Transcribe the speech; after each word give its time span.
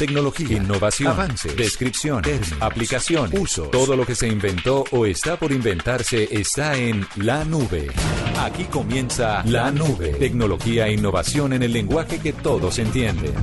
Tecnología, 0.00 0.56
innovación, 0.56 1.12
avances, 1.12 1.54
descripción, 1.54 2.22
aplicación, 2.60 3.30
uso. 3.38 3.64
Todo 3.64 3.94
lo 3.96 4.06
que 4.06 4.14
se 4.14 4.28
inventó 4.28 4.82
o 4.92 5.04
está 5.04 5.36
por 5.36 5.52
inventarse 5.52 6.26
está 6.30 6.74
en 6.74 7.06
la 7.16 7.44
nube. 7.44 7.88
Aquí 8.38 8.64
comienza 8.64 9.42
la 9.44 9.70
nube. 9.70 10.14
Tecnología 10.14 10.86
e 10.86 10.94
innovación 10.94 11.52
en 11.52 11.64
el 11.64 11.74
lenguaje 11.74 12.18
que 12.18 12.32
todos 12.32 12.78
entienden. 12.78 13.34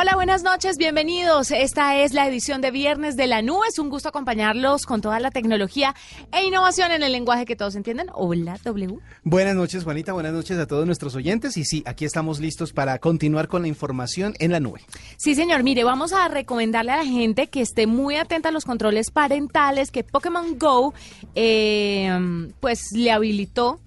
Hola, 0.00 0.14
buenas 0.14 0.44
noches, 0.44 0.78
bienvenidos. 0.78 1.50
Esta 1.50 1.96
es 1.96 2.12
la 2.12 2.28
edición 2.28 2.60
de 2.60 2.70
Viernes 2.70 3.16
de 3.16 3.26
la 3.26 3.42
Nube. 3.42 3.66
Es 3.68 3.80
un 3.80 3.90
gusto 3.90 4.10
acompañarlos 4.10 4.86
con 4.86 5.00
toda 5.00 5.18
la 5.18 5.32
tecnología 5.32 5.92
e 6.30 6.44
innovación 6.44 6.92
en 6.92 7.02
el 7.02 7.10
lenguaje 7.10 7.44
que 7.44 7.56
todos 7.56 7.74
entienden. 7.74 8.06
Hola, 8.14 8.60
W. 8.62 9.00
Buenas 9.24 9.56
noches, 9.56 9.82
Juanita. 9.82 10.12
Buenas 10.12 10.32
noches 10.32 10.56
a 10.56 10.68
todos 10.68 10.86
nuestros 10.86 11.16
oyentes. 11.16 11.56
Y 11.56 11.64
sí, 11.64 11.82
aquí 11.84 12.04
estamos 12.04 12.38
listos 12.38 12.72
para 12.72 13.00
continuar 13.00 13.48
con 13.48 13.62
la 13.62 13.66
información 13.66 14.34
en 14.38 14.52
la 14.52 14.60
nube. 14.60 14.82
Sí, 15.16 15.34
señor. 15.34 15.64
Mire, 15.64 15.82
vamos 15.82 16.12
a 16.12 16.28
recomendarle 16.28 16.92
a 16.92 16.98
la 16.98 17.04
gente 17.04 17.48
que 17.48 17.60
esté 17.60 17.88
muy 17.88 18.14
atenta 18.14 18.50
a 18.50 18.52
los 18.52 18.64
controles 18.64 19.10
parentales 19.10 19.90
que 19.90 20.04
Pokémon 20.04 20.60
Go 20.60 20.94
eh, 21.34 22.48
pues 22.60 22.92
le 22.92 23.10
habilitó 23.10 23.80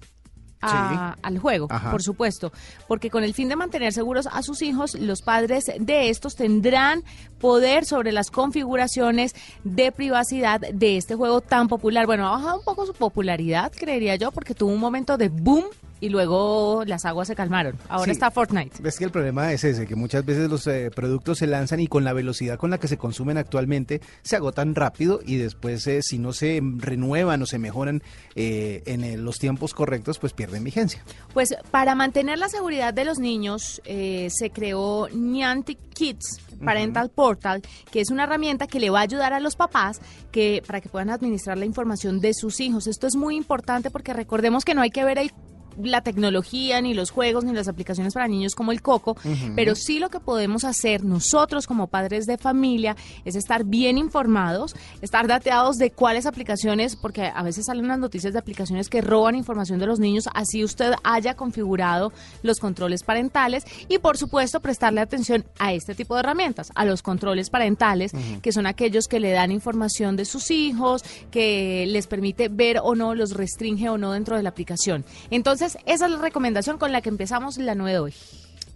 al 0.62 1.38
juego, 1.38 1.68
por 1.68 2.02
supuesto, 2.02 2.52
porque 2.88 3.10
con 3.10 3.24
el 3.24 3.34
fin 3.34 3.48
de 3.48 3.56
mantener 3.56 3.92
seguros 3.92 4.28
a 4.30 4.42
sus 4.42 4.62
hijos, 4.62 4.94
los 4.94 5.22
padres 5.22 5.70
de 5.78 6.08
estos 6.08 6.36
tendrán 6.36 7.02
poder 7.40 7.84
sobre 7.84 8.12
las 8.12 8.30
configuraciones 8.30 9.34
de 9.64 9.92
privacidad 9.92 10.60
de 10.60 10.96
este 10.96 11.14
juego 11.14 11.40
tan 11.40 11.68
popular. 11.68 12.06
Bueno, 12.06 12.28
ha 12.28 12.32
bajado 12.32 12.58
un 12.58 12.64
poco 12.64 12.86
su 12.86 12.94
popularidad, 12.94 13.72
creería 13.72 14.16
yo, 14.16 14.30
porque 14.30 14.54
tuvo 14.54 14.72
un 14.72 14.80
momento 14.80 15.16
de 15.16 15.28
boom 15.28 15.64
y 16.02 16.08
luego 16.08 16.82
las 16.84 17.04
aguas 17.04 17.28
se 17.28 17.36
calmaron. 17.36 17.78
Ahora 17.88 18.10
está 18.10 18.32
Fortnite. 18.32 18.82
Ves 18.82 18.98
que 18.98 19.04
el 19.04 19.12
problema 19.12 19.52
es 19.52 19.62
ese, 19.62 19.86
que 19.86 19.94
muchas 19.94 20.24
veces 20.24 20.50
los 20.50 20.66
eh, 20.66 20.90
productos 20.92 21.38
se 21.38 21.46
lanzan 21.46 21.78
y 21.78 21.86
con 21.86 22.02
la 22.02 22.12
velocidad 22.12 22.58
con 22.58 22.70
la 22.70 22.78
que 22.78 22.88
se 22.88 22.98
consumen 22.98 23.38
actualmente 23.38 24.00
se 24.22 24.34
agotan 24.34 24.74
rápido 24.74 25.20
y 25.24 25.36
después 25.36 25.86
eh, 25.86 26.02
si 26.02 26.18
no 26.18 26.32
se 26.32 26.60
renuevan 26.78 27.40
o 27.42 27.46
se 27.46 27.60
mejoran 27.60 28.02
eh, 28.34 28.82
en 28.86 29.24
los 29.24 29.38
tiempos 29.38 29.74
correctos, 29.74 30.18
pues 30.18 30.32
pierden 30.32 30.64
vigencia. 30.64 31.04
Pues 31.34 31.54
para 31.70 31.94
mantener 31.94 32.36
la 32.36 32.48
seguridad 32.48 32.92
de 32.92 33.04
los 33.04 33.20
niños 33.20 33.80
se 33.84 34.50
creó 34.52 35.08
Niantic 35.08 35.78
Kids 35.94 36.40
Parental 36.64 37.10
Portal, 37.10 37.62
que 37.92 38.00
es 38.00 38.10
una 38.10 38.24
herramienta 38.24 38.66
que 38.66 38.80
le 38.80 38.90
va 38.90 39.00
a 39.00 39.02
ayudar 39.02 39.32
a 39.32 39.38
los 39.38 39.54
papás 39.54 40.00
que 40.32 40.64
para 40.66 40.80
que 40.80 40.88
puedan 40.88 41.10
administrar 41.10 41.58
la 41.58 41.64
información 41.64 42.20
de 42.20 42.34
sus 42.34 42.58
hijos. 42.58 42.88
Esto 42.88 43.06
es 43.06 43.14
muy 43.14 43.36
importante 43.36 43.90
porque 43.90 44.12
recordemos 44.12 44.64
que 44.64 44.74
no 44.74 44.82
hay 44.82 44.90
que 44.90 45.04
ver 45.04 45.18
el 45.18 45.32
la 45.82 46.02
tecnología, 46.02 46.80
ni 46.80 46.94
los 46.94 47.10
juegos, 47.10 47.44
ni 47.44 47.52
las 47.52 47.68
aplicaciones 47.68 48.14
para 48.14 48.28
niños 48.28 48.54
como 48.54 48.72
el 48.72 48.82
Coco, 48.82 49.16
pero 49.54 49.74
sí 49.74 49.98
lo 49.98 50.10
que 50.10 50.20
podemos 50.20 50.64
hacer 50.64 51.04
nosotros 51.04 51.66
como 51.66 51.86
padres 51.86 52.26
de 52.26 52.38
familia 52.38 52.96
es 53.24 53.36
estar 53.36 53.64
bien 53.64 53.98
informados, 53.98 54.74
estar 55.00 55.26
dateados 55.26 55.78
de 55.78 55.90
cuáles 55.90 56.26
aplicaciones, 56.26 56.96
porque 56.96 57.30
a 57.34 57.42
veces 57.42 57.66
salen 57.66 57.84
unas 57.84 57.98
noticias 57.98 58.32
de 58.32 58.38
aplicaciones 58.38 58.88
que 58.88 59.00
roban 59.00 59.34
información 59.34 59.78
de 59.78 59.86
los 59.86 59.98
niños, 59.98 60.28
así 60.34 60.64
usted 60.64 60.92
haya 61.04 61.34
configurado 61.34 62.12
los 62.42 62.58
controles 62.58 63.02
parentales 63.02 63.64
y 63.88 63.98
por 63.98 64.16
supuesto 64.16 64.60
prestarle 64.60 65.00
atención 65.00 65.44
a 65.58 65.72
este 65.72 65.94
tipo 65.94 66.14
de 66.14 66.20
herramientas, 66.20 66.70
a 66.74 66.84
los 66.84 67.02
controles 67.02 67.50
parentales, 67.50 68.12
que 68.42 68.52
son 68.52 68.66
aquellos 68.66 69.06
que 69.06 69.20
le 69.20 69.30
dan 69.30 69.52
información 69.52 70.16
de 70.16 70.24
sus 70.24 70.50
hijos, 70.50 71.04
que 71.30 71.86
les 71.88 72.06
permite 72.06 72.48
ver 72.48 72.78
o 72.82 72.94
no, 72.94 73.14
los 73.14 73.32
restringe 73.32 73.88
o 73.88 73.98
no 73.98 74.12
dentro 74.12 74.36
de 74.36 74.42
la 74.42 74.50
aplicación. 74.50 75.04
Entonces, 75.30 75.61
esa 75.62 75.78
es 75.86 76.00
la 76.00 76.18
recomendación 76.18 76.78
con 76.78 76.92
la 76.92 77.00
que 77.00 77.08
empezamos 77.08 77.56
la 77.58 77.74
nueva 77.74 77.92
de 77.92 77.98
hoy. 77.98 78.14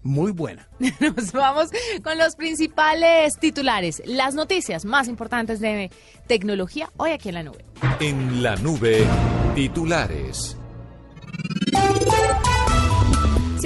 Muy 0.03 0.31
buena. 0.31 0.69
Nos 1.01 1.33
vamos 1.33 1.71
con 2.05 2.17
los 2.17 2.37
principales 2.37 3.39
titulares, 3.41 4.03
las 4.07 4.35
noticias 4.35 4.85
más 4.85 5.09
importantes 5.09 5.59
de 5.59 5.91
tecnología 6.29 6.91
hoy 6.97 7.11
aquí 7.11 7.29
en 7.29 7.35
la 7.35 7.43
nube. 7.43 7.65
En 7.99 8.43
la 8.43 8.55
nube, 8.57 9.05
titulares. 9.55 10.57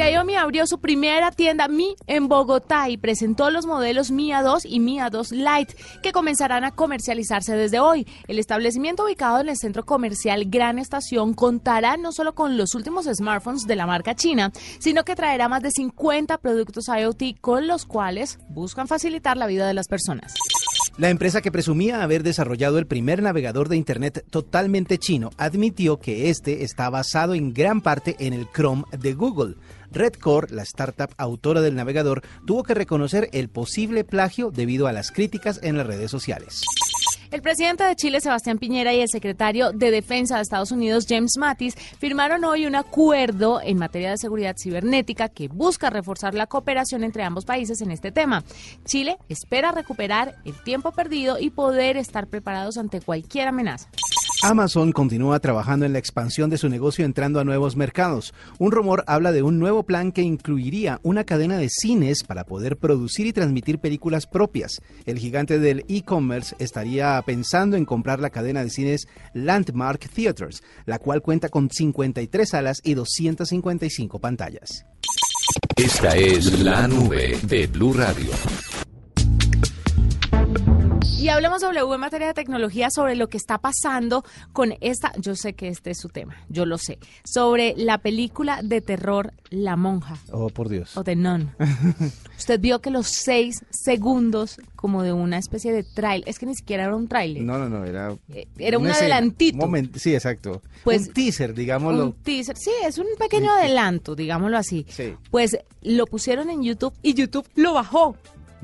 Xiaomi 0.01 0.35
abrió 0.35 0.67
su 0.67 0.81
primera 0.81 1.31
tienda 1.31 1.69
Mi 1.69 1.95
en 2.07 2.27
Bogotá 2.27 2.89
y 2.89 2.97
presentó 2.97 3.51
los 3.51 3.67
modelos 3.67 4.11
Mi 4.11 4.31
A2 4.31 4.63
y 4.65 4.81
Mi 4.81 4.99
A2 4.99 5.33
Lite 5.33 5.77
que 6.03 6.13
comenzarán 6.13 6.65
a 6.65 6.71
comercializarse 6.71 7.55
desde 7.55 7.81
hoy. 7.81 8.07
El 8.27 8.39
establecimiento 8.39 9.05
ubicado 9.05 9.41
en 9.41 9.51
el 9.51 9.59
centro 9.59 9.85
comercial 9.85 10.47
Gran 10.47 10.79
Estación 10.79 11.35
contará 11.35 11.99
no 11.99 12.13
solo 12.13 12.35
con 12.35 12.57
los 12.57 12.75
últimos 12.75 13.05
smartphones 13.13 13.67
de 13.67 13.77
la 13.77 13.87
marca 13.87 14.15
china, 14.15 14.53
sino 14.79 15.05
que 15.05 15.15
traerá 15.15 15.51
más 15.51 15.63
de 15.63 15.71
50 15.71 16.39
productos 16.39 16.89
IoT 16.89 17.39
con 17.43 17.67
los 17.67 17.85
cuales 17.85 18.39
buscan 18.49 18.89
facilitar 18.89 19.37
la 19.37 19.49
vida 19.49 19.67
de 19.67 19.75
las 19.75 19.87
personas. 19.87 20.33
La 20.97 21.09
empresa 21.09 21.41
que 21.41 21.53
presumía 21.53 22.03
haber 22.03 22.23
desarrollado 22.23 22.79
el 22.79 22.87
primer 22.87 23.23
navegador 23.23 23.69
de 23.69 23.77
Internet 23.77 24.25
totalmente 24.29 24.99
chino 24.99 25.31
admitió 25.39 25.99
que 25.99 26.31
este 26.31 26.65
está 26.65 26.91
basado 26.91 27.35
en 27.35 27.55
gran 27.55 27.81
parte 27.81 28.17
en 28.19 28.33
el 28.33 28.49
Chrome 28.51 28.85
de 28.99 29.15
Google. 29.15 29.55
Redcore, 29.93 30.55
la 30.55 30.63
startup 30.63 31.15
autora 31.17 31.61
del 31.61 31.77
navegador, 31.77 32.23
tuvo 32.47 32.63
que 32.63 32.75
reconocer 32.75 33.29
el 33.33 33.49
posible 33.49 34.05
plagio 34.05 34.51
debido 34.51 34.87
a 34.87 34.93
las 34.93 35.11
críticas 35.11 35.61
en 35.63 35.77
las 35.77 35.87
redes 35.87 36.11
sociales. 36.11 36.63
El 37.31 37.43
presidente 37.43 37.85
de 37.85 37.95
Chile, 37.95 38.21
Sebastián 38.21 38.59
Piñera, 38.59 38.93
y 38.93 39.01
el 39.01 39.09
secretario 39.09 39.71
de 39.71 39.93
Defensa 39.93 40.37
de 40.37 40.43
Estados 40.43 40.73
Unidos, 40.73 41.07
James 41.09 41.37
Mattis, 41.39 41.77
firmaron 41.77 42.45
hoy 42.45 42.67
un 42.67 42.75
acuerdo 42.75 43.61
en 43.63 43.79
materia 43.79 44.11
de 44.11 44.19
seguridad 44.19 44.57
cibernética 44.61 45.29
que 45.29 45.47
busca 45.47 45.91
reforzar 45.91 46.35
la 46.35 46.49
cooperación 46.49 47.05
entre 47.05 47.23
ambos 47.23 47.45
países 47.45 47.83
en 47.83 47.93
este 47.93 48.11
tema. 48.11 48.43
Chile 48.85 49.17
espera 49.29 49.71
recuperar 49.71 50.35
el 50.45 50.61
tiempo 50.65 50.91
perdido 50.91 51.39
y 51.39 51.51
poder 51.51 51.97
estar 51.97 52.27
preparados 52.27 52.77
ante 52.79 53.01
cualquier 53.01 53.47
amenaza. 53.47 53.89
Amazon 54.43 54.93
continúa 54.93 55.39
trabajando 55.39 55.85
en 55.85 55.93
la 55.93 55.99
expansión 55.99 56.49
de 56.49 56.57
su 56.57 56.71
negocio 56.71 57.05
entrando 57.05 57.41
a 57.41 57.45
nuevos 57.45 57.77
mercados. 57.77 58.33
Un 58.59 58.73
rumor 58.73 59.05
habla 59.07 59.33
de 59.33 59.43
un 59.43 59.59
nuevo 59.59 59.83
plan 59.83 60.13
que 60.13 60.23
incluiría 60.23 60.99
una 61.03 61.25
cadena 61.25 61.59
de 61.59 61.69
cines 61.69 62.25
para 62.25 62.45
poder 62.45 62.79
producir 62.79 63.27
y 63.27 63.35
transmitir 63.35 63.81
películas 63.81 64.27
propias. 64.27 64.81
El 65.05 65.19
gigante 65.19 65.59
del 65.59 65.85
e-commerce 65.89 66.57
estaría 66.59 67.21
pensando 67.27 67.77
en 67.77 67.85
comprar 67.85 68.21
la 68.21 68.31
cadena 68.31 68.65
de 68.65 68.71
cines 68.71 69.09
Landmark 69.35 70.09
Theaters, 70.09 70.63
la 70.87 70.99
cual 70.99 71.21
cuenta 71.21 71.51
con 71.51 71.69
53 71.69 72.49
salas 72.49 72.81
y 72.83 72.95
255 72.95 74.21
pantallas. 74.21 74.87
Esta 75.77 76.17
es 76.17 76.61
la 76.61 76.89
nube 76.89 77.39
de 77.43 77.67
Blue 77.67 77.93
Radio. 77.93 78.31
Y 81.21 81.29
hablemos 81.29 81.61
W 81.61 81.95
en 81.95 82.01
materia 82.01 82.29
de 82.29 82.33
tecnología 82.33 82.89
sobre 82.91 83.15
lo 83.15 83.29
que 83.29 83.37
está 83.37 83.59
pasando 83.59 84.25
con 84.55 84.73
esta, 84.81 85.13
yo 85.19 85.37
sé 85.37 85.53
que 85.53 85.69
este 85.69 85.91
es 85.91 85.99
su 85.99 86.09
tema, 86.09 86.35
yo 86.49 86.65
lo 86.65 86.79
sé, 86.79 86.99
sobre 87.25 87.75
la 87.77 87.99
película 87.99 88.63
de 88.63 88.81
terror 88.81 89.35
La 89.51 89.77
Monja. 89.77 90.17
Oh, 90.33 90.49
por 90.49 90.71
Dios. 90.71 90.97
O 90.97 91.05
The 91.05 91.17
Nun. 91.17 91.51
Usted 92.39 92.59
vio 92.59 92.81
que 92.81 92.89
los 92.89 93.07
seis 93.07 93.67
segundos 93.69 94.57
como 94.77 95.03
de 95.03 95.13
una 95.13 95.37
especie 95.37 95.75
de 95.75 95.85
trailer, 95.85 96.27
es 96.27 96.39
que 96.39 96.47
ni 96.47 96.55
siquiera 96.55 96.85
era 96.85 96.97
un 96.97 97.07
trailer. 97.07 97.43
No, 97.43 97.59
no, 97.59 97.69
no, 97.69 97.85
era... 97.85 98.17
Eh, 98.33 98.49
era 98.57 98.79
un 98.79 98.87
adelantito. 98.87 99.71
sí, 99.97 100.15
exacto. 100.15 100.63
Pues, 100.85 101.09
un 101.09 101.13
teaser, 101.13 101.53
digámoslo. 101.53 102.07
Un 102.07 102.13
teaser, 102.15 102.57
sí, 102.57 102.71
es 102.83 102.97
un 102.97 103.09
pequeño 103.19 103.53
adelanto, 103.53 104.17
digámoslo 104.17 104.57
así. 104.57 104.87
Sí. 104.89 105.13
Pues 105.31 105.59
lo 105.83 106.07
pusieron 106.07 106.49
en 106.49 106.63
YouTube 106.63 106.95
y 107.03 107.13
YouTube 107.13 107.47
lo 107.57 107.75
bajó 107.75 108.17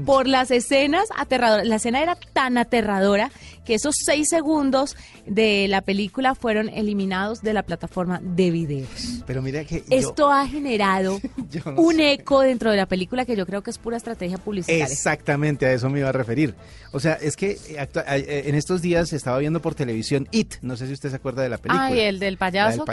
por 0.05 0.27
las 0.27 0.51
escenas 0.51 1.09
aterradoras. 1.17 1.67
La 1.67 1.77
escena 1.77 2.03
era 2.03 2.17
tan 2.33 2.59
aterradora 2.59 3.31
que 3.65 3.75
esos 3.75 3.97
seis 3.99 4.29
segundos 4.29 4.97
de 5.27 5.67
la 5.69 5.83
película 5.83 6.35
fueron 6.35 6.69
eliminados 6.69 7.43
de 7.43 7.53
la 7.53 7.65
plataforma 7.65 8.21
de 8.23 8.51
videos. 8.51 9.23
Pero 9.27 9.43
mira 9.43 9.65
que 9.65 9.85
esto 9.91 10.31
ha 10.31 10.47
generado 10.47 11.21
un 11.77 12.01
eco 12.01 12.41
dentro 12.41 12.71
de 12.71 12.77
la 12.77 12.87
película 12.87 13.25
que 13.25 13.37
yo 13.37 13.45
creo 13.45 13.63
que 13.63 13.71
es 13.71 13.79
pura 13.79 13.97
estrategia 13.97 14.39
publicitaria. 14.39 14.85
Exactamente 14.85 15.67
a 15.67 15.73
eso 15.73 15.91
me 15.91 15.99
iba 15.99 16.09
a 16.09 16.13
referir. 16.13 16.55
O 16.93 17.01
sea, 17.01 17.15
es 17.15 17.37
que 17.37 17.51
eh, 17.51 17.89
eh, 18.07 18.43
en 18.47 18.55
estos 18.55 18.81
días 18.81 19.13
estaba 19.13 19.39
viendo 19.39 19.61
por 19.61 19.75
televisión 19.75 20.29
It. 20.31 20.55
No 20.63 20.77
sé 20.77 20.87
si 20.87 20.93
usted 20.93 21.11
se 21.11 21.17
acuerda 21.17 21.43
de 21.43 21.49
la 21.49 21.59
película. 21.59 21.87
Ay, 21.87 22.01
el 22.01 22.21
del 22.21 22.39
payaso. 22.39 22.85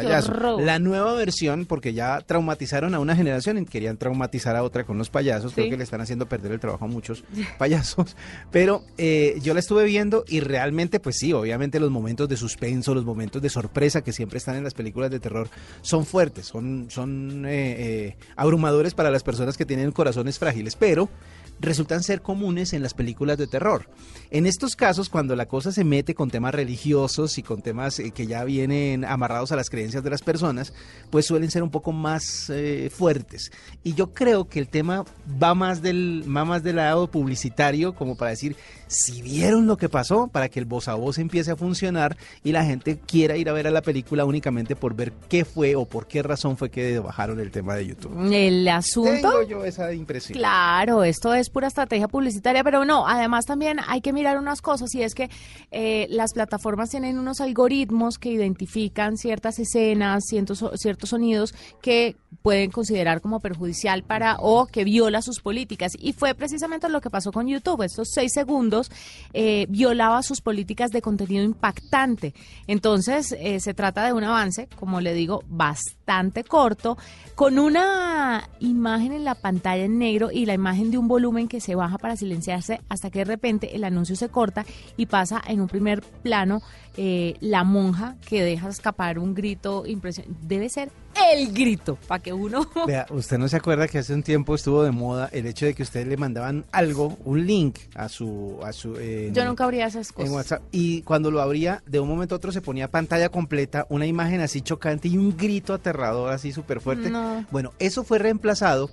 La 0.59 0.79
nueva 0.79 1.13
versión, 1.13 1.65
porque 1.65 1.93
ya 1.93 2.21
traumatizaron 2.21 2.95
a 2.95 2.99
una 2.99 3.15
generación 3.15 3.59
y 3.59 3.65
querían 3.65 3.97
traumatizar 3.97 4.55
a 4.55 4.63
otra 4.63 4.83
con 4.83 4.97
los 4.97 5.09
payasos. 5.09 5.53
Creo 5.53 5.69
que 5.69 5.77
le 5.77 5.83
están 5.83 6.01
haciendo 6.01 6.25
perder 6.25 6.51
el 6.51 6.59
trabajo 6.59 6.87
muchos 6.93 7.23
payasos, 7.57 8.15
pero 8.51 8.83
eh, 8.97 9.39
yo 9.41 9.53
la 9.53 9.59
estuve 9.59 9.85
viendo 9.85 10.23
y 10.27 10.39
realmente, 10.39 10.99
pues 10.99 11.17
sí, 11.17 11.33
obviamente 11.33 11.79
los 11.79 11.91
momentos 11.91 12.29
de 12.29 12.37
suspenso, 12.37 12.93
los 12.93 13.05
momentos 13.05 13.41
de 13.41 13.49
sorpresa 13.49 14.03
que 14.03 14.13
siempre 14.13 14.37
están 14.37 14.55
en 14.55 14.63
las 14.63 14.73
películas 14.73 15.11
de 15.11 15.19
terror 15.19 15.49
son 15.81 16.05
fuertes, 16.05 16.45
son, 16.45 16.87
son 16.89 17.43
eh, 17.47 18.15
abrumadores 18.35 18.93
para 18.93 19.11
las 19.11 19.23
personas 19.23 19.57
que 19.57 19.65
tienen 19.65 19.91
corazones 19.91 20.39
frágiles, 20.39 20.75
pero 20.75 21.09
resultan 21.59 22.03
ser 22.03 22.21
comunes 22.21 22.73
en 22.73 22.83
las 22.83 22.93
películas 22.93 23.37
de 23.37 23.47
terror. 23.47 23.89
En 24.31 24.45
estos 24.45 24.75
casos, 24.75 25.09
cuando 25.09 25.35
la 25.35 25.47
cosa 25.47 25.71
se 25.71 25.83
mete 25.83 26.13
con 26.13 26.29
temas 26.29 26.53
religiosos 26.53 27.37
y 27.37 27.43
con 27.43 27.61
temas 27.61 27.99
eh, 27.99 28.11
que 28.11 28.27
ya 28.27 28.43
vienen 28.43 29.05
amarrados 29.05 29.51
a 29.51 29.55
las 29.55 29.69
creencias 29.69 30.03
de 30.03 30.09
las 30.09 30.21
personas, 30.21 30.73
pues 31.09 31.25
suelen 31.25 31.51
ser 31.51 31.63
un 31.63 31.69
poco 31.69 31.91
más 31.91 32.49
eh, 32.49 32.89
fuertes. 32.93 33.51
Y 33.83 33.93
yo 33.93 34.13
creo 34.13 34.49
que 34.49 34.59
el 34.59 34.67
tema 34.67 35.05
va 35.41 35.53
más 35.53 35.81
del, 35.81 36.23
va 36.25 36.45
más 36.45 36.63
del 36.63 36.77
lado 36.77 37.07
publicitario, 37.07 37.93
como 37.93 38.15
para 38.15 38.31
decir, 38.31 38.55
si 38.87 39.21
vieron 39.21 39.67
lo 39.67 39.77
que 39.77 39.89
pasó, 39.89 40.27
para 40.27 40.49
que 40.49 40.59
el 40.59 40.65
voz 40.65 40.87
a 40.87 40.95
voz 40.95 41.17
empiece 41.17 41.51
a 41.51 41.55
funcionar 41.55 42.17
y 42.43 42.51
la 42.51 42.63
gente 42.63 42.99
quiera 42.99 43.37
ir 43.37 43.49
a 43.49 43.53
ver 43.53 43.67
a 43.67 43.71
la 43.71 43.81
película 43.81 44.25
únicamente 44.25 44.75
por 44.75 44.95
ver 44.95 45.13
qué 45.29 45.45
fue 45.45 45.75
o 45.75 45.85
por 45.85 46.07
qué 46.07 46.21
razón 46.21 46.57
fue 46.57 46.69
que 46.69 46.99
bajaron 46.99 47.39
el 47.39 47.51
tema 47.51 47.75
de 47.75 47.87
YouTube. 47.87 48.31
El 48.31 48.67
asunto. 48.67 49.11
Tengo 49.11 49.43
yo 49.43 49.65
esa 49.65 49.93
impresión. 49.93 50.37
Claro, 50.37 51.03
esto 51.03 51.33
es 51.33 51.42
pura 51.49 51.67
estrategia 51.67 52.07
publicitaria, 52.07 52.63
pero 52.63 52.85
no, 52.85 53.07
además 53.07 53.45
también 53.45 53.79
hay 53.87 54.01
que 54.01 54.13
mirar 54.13 54.37
unas 54.37 54.61
cosas 54.61 54.93
y 54.95 55.03
es 55.03 55.15
que 55.15 55.29
eh, 55.71 56.07
las 56.09 56.33
plataformas 56.33 56.89
tienen 56.89 57.17
unos 57.19 57.41
algoritmos 57.41 58.17
que 58.17 58.29
identifican 58.29 59.17
ciertas 59.17 59.59
escenas, 59.59 60.25
ciertos, 60.27 60.63
ciertos 60.75 61.09
sonidos 61.09 61.53
que 61.81 62.15
pueden 62.41 62.71
considerar 62.71 63.21
como 63.21 63.39
perjudicial 63.39 64.03
para 64.03 64.35
o 64.39 64.67
que 64.67 64.83
viola 64.83 65.21
sus 65.21 65.39
políticas. 65.39 65.93
Y 65.97 66.13
fue 66.13 66.35
precisamente 66.35 66.89
lo 66.89 67.01
que 67.01 67.09
pasó 67.09 67.31
con 67.31 67.47
YouTube. 67.47 67.83
Estos 67.83 68.09
seis 68.11 68.31
segundos 68.33 68.91
eh, 69.33 69.65
violaba 69.69 70.23
sus 70.23 70.41
políticas 70.41 70.91
de 70.91 71.01
contenido 71.01 71.43
impactante. 71.43 72.33
Entonces, 72.67 73.35
eh, 73.39 73.59
se 73.59 73.73
trata 73.73 74.05
de 74.05 74.13
un 74.13 74.23
avance, 74.23 74.67
como 74.75 75.01
le 75.01 75.13
digo, 75.13 75.43
bastante 75.47 76.43
corto, 76.43 76.97
con 77.35 77.59
una 77.59 78.49
imagen 78.59 79.13
en 79.13 79.23
la 79.23 79.35
pantalla 79.35 79.85
en 79.85 79.97
negro 79.97 80.29
y 80.31 80.45
la 80.45 80.53
imagen 80.53 80.91
de 80.91 80.97
un 80.97 81.07
volumen 81.07 81.32
que 81.47 81.59
se 81.59 81.75
baja 81.75 81.97
para 81.97 82.15
silenciarse 82.15 82.81
hasta 82.89 83.09
que 83.09 83.19
de 83.19 83.25
repente 83.25 83.75
el 83.75 83.83
anuncio 83.83 84.15
se 84.15 84.29
corta 84.29 84.65
y 84.97 85.07
pasa 85.07 85.41
en 85.47 85.61
un 85.61 85.67
primer 85.67 86.01
plano 86.01 86.61
eh, 86.95 87.35
la 87.39 87.63
monja 87.63 88.15
que 88.27 88.43
deja 88.43 88.69
escapar 88.69 89.17
un 89.17 89.33
grito 89.33 89.83
impresionante. 89.85 90.39
Debe 90.43 90.69
ser 90.69 90.91
el 91.31 91.53
grito, 91.53 91.97
para 92.07 92.21
que 92.21 92.33
uno... 92.33 92.67
Vea, 92.87 93.05
usted 93.09 93.37
no 93.37 93.47
se 93.47 93.57
acuerda 93.57 93.87
que 93.87 93.99
hace 93.99 94.13
un 94.13 94.23
tiempo 94.23 94.55
estuvo 94.55 94.83
de 94.83 94.91
moda 94.91 95.29
el 95.31 95.45
hecho 95.45 95.65
de 95.65 95.73
que 95.73 95.83
ustedes 95.83 96.07
le 96.07 96.17
mandaban 96.17 96.65
algo, 96.71 97.17
un 97.25 97.45
link 97.45 97.79
a 97.95 98.09
su... 98.09 98.59
A 98.63 98.73
su 98.73 98.95
Yo 99.31 99.45
nunca 99.45 99.63
abría 99.63 99.87
esas 99.87 100.11
cosas. 100.11 100.29
En 100.29 100.35
WhatsApp, 100.35 100.63
y 100.71 101.01
cuando 101.01 101.31
lo 101.31 101.41
abría, 101.41 101.81
de 101.87 101.99
un 101.99 102.07
momento 102.07 102.35
a 102.35 102.37
otro 102.37 102.51
se 102.51 102.61
ponía 102.61 102.89
pantalla 102.89 103.29
completa, 103.29 103.85
una 103.89 104.05
imagen 104.05 104.41
así 104.41 104.61
chocante 104.61 105.07
y 105.07 105.17
un 105.17 105.35
grito 105.35 105.73
aterrador 105.73 106.31
así 106.31 106.51
súper 106.51 106.79
fuerte. 106.79 107.11
Bueno, 107.51 107.73
eso 107.79 108.03
fue 108.03 108.19
reemplazado 108.19 108.89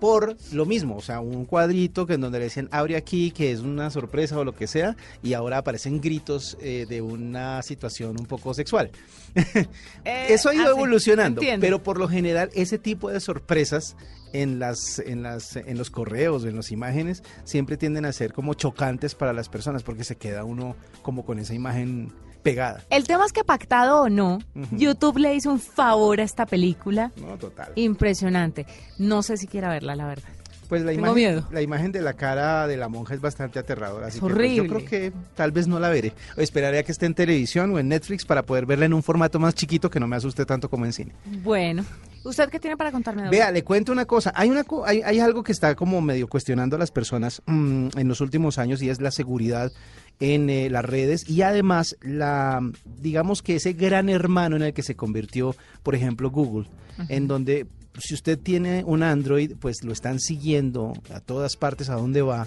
por 0.00 0.36
lo 0.52 0.66
mismo, 0.66 0.96
o 0.96 1.00
sea, 1.00 1.20
un 1.20 1.44
cuadrito 1.44 2.06
que 2.06 2.14
en 2.14 2.20
donde 2.20 2.38
le 2.38 2.44
decían 2.44 2.68
abre 2.72 2.96
aquí, 2.96 3.30
que 3.30 3.52
es 3.52 3.60
una 3.60 3.90
sorpresa 3.90 4.38
o 4.38 4.44
lo 4.44 4.54
que 4.54 4.66
sea, 4.66 4.96
y 5.22 5.34
ahora 5.34 5.58
aparecen 5.58 6.00
gritos 6.00 6.56
eh, 6.60 6.86
de 6.88 7.02
una 7.02 7.62
situación 7.62 8.16
un 8.18 8.26
poco 8.26 8.54
sexual. 8.54 8.90
Eh, 10.04 10.26
Eso 10.28 10.50
ha 10.50 10.54
ido 10.54 10.70
evolucionando, 10.70 11.40
pero 11.60 11.82
por 11.82 11.98
lo 11.98 12.08
general 12.08 12.50
ese 12.54 12.78
tipo 12.78 13.10
de 13.10 13.20
sorpresas 13.20 13.96
en 14.32 14.58
las 14.58 14.98
en 14.98 15.22
las 15.22 15.56
en 15.56 15.78
los 15.78 15.90
correos, 15.90 16.44
en 16.44 16.56
las 16.56 16.70
imágenes 16.70 17.22
siempre 17.44 17.76
tienden 17.76 18.04
a 18.04 18.12
ser 18.12 18.32
como 18.32 18.54
chocantes 18.54 19.14
para 19.14 19.32
las 19.32 19.48
personas 19.48 19.82
porque 19.82 20.04
se 20.04 20.16
queda 20.16 20.44
uno 20.44 20.76
como 21.02 21.24
con 21.24 21.38
esa 21.38 21.54
imagen 21.54 22.12
pegada. 22.44 22.84
El 22.90 23.04
tema 23.08 23.24
es 23.26 23.32
que 23.32 23.42
pactado 23.42 24.02
o 24.02 24.08
no, 24.08 24.38
YouTube 24.70 25.18
le 25.18 25.34
hizo 25.34 25.50
un 25.50 25.58
favor 25.58 26.20
a 26.20 26.22
esta 26.22 26.46
película. 26.46 27.10
No, 27.16 27.36
total. 27.38 27.72
Impresionante. 27.74 28.66
No 28.98 29.24
sé 29.24 29.36
si 29.36 29.48
quiera 29.48 29.70
verla, 29.70 29.96
la 29.96 30.06
verdad. 30.06 30.28
Pues 30.68 30.82
la 30.82 30.92
imagen, 30.92 31.44
la 31.50 31.62
imagen 31.62 31.92
de 31.92 32.00
la 32.00 32.14
cara 32.14 32.66
de 32.66 32.76
la 32.76 32.88
monja 32.88 33.14
es 33.14 33.20
bastante 33.20 33.58
aterradora. 33.58 34.06
Así 34.06 34.18
horrible. 34.22 34.62
Que, 34.62 34.68
pues, 34.68 34.70
yo 34.70 34.76
creo 34.76 34.88
que 34.88 35.12
tal 35.34 35.52
vez 35.52 35.66
no 35.66 35.78
la 35.80 35.88
veré. 35.88 36.12
O 36.36 36.40
esperaré 36.40 36.78
a 36.78 36.82
que 36.82 36.92
esté 36.92 37.06
en 37.06 37.14
televisión 37.14 37.72
o 37.72 37.78
en 37.78 37.88
Netflix 37.88 38.24
para 38.24 38.42
poder 38.42 38.66
verla 38.66 38.86
en 38.86 38.94
un 38.94 39.02
formato 39.02 39.38
más 39.38 39.54
chiquito 39.54 39.90
que 39.90 40.00
no 40.00 40.06
me 40.06 40.16
asuste 40.16 40.46
tanto 40.46 40.70
como 40.70 40.84
en 40.84 40.92
cine. 40.92 41.12
Bueno, 41.42 41.84
¿usted 42.24 42.48
qué 42.48 42.58
tiene 42.58 42.76
para 42.76 42.90
contarme? 42.90 43.28
Vea, 43.28 43.50
le 43.50 43.62
cuento 43.62 43.92
una 43.92 44.04
cosa. 44.04 44.32
Hay, 44.34 44.50
una, 44.50 44.64
hay, 44.86 45.02
hay 45.02 45.20
algo 45.20 45.42
que 45.42 45.52
está 45.52 45.74
como 45.74 46.00
medio 46.00 46.26
cuestionando 46.26 46.76
a 46.76 46.78
las 46.78 46.90
personas 46.90 47.42
mm, 47.46 47.88
en 47.96 48.08
los 48.08 48.20
últimos 48.20 48.58
años 48.58 48.82
y 48.82 48.88
es 48.88 49.00
la 49.00 49.10
seguridad 49.10 49.72
en 50.20 50.48
eh, 50.48 50.70
las 50.70 50.84
redes 50.84 51.28
y 51.28 51.42
además 51.42 51.96
la 52.00 52.60
digamos 52.84 53.42
que 53.42 53.56
ese 53.56 53.72
gran 53.72 54.08
hermano 54.08 54.56
en 54.56 54.62
el 54.62 54.72
que 54.72 54.82
se 54.82 54.94
convirtió 54.94 55.56
por 55.82 55.94
ejemplo 55.94 56.30
Google 56.30 56.68
en 57.08 57.26
donde 57.26 57.66
si 57.98 58.14
usted 58.14 58.38
tiene 58.38 58.84
un 58.86 59.02
Android 59.02 59.54
pues 59.58 59.82
lo 59.82 59.92
están 59.92 60.20
siguiendo 60.20 60.92
a 61.12 61.18
todas 61.18 61.56
partes 61.56 61.90
a 61.90 61.94
donde 61.94 62.22
va 62.22 62.46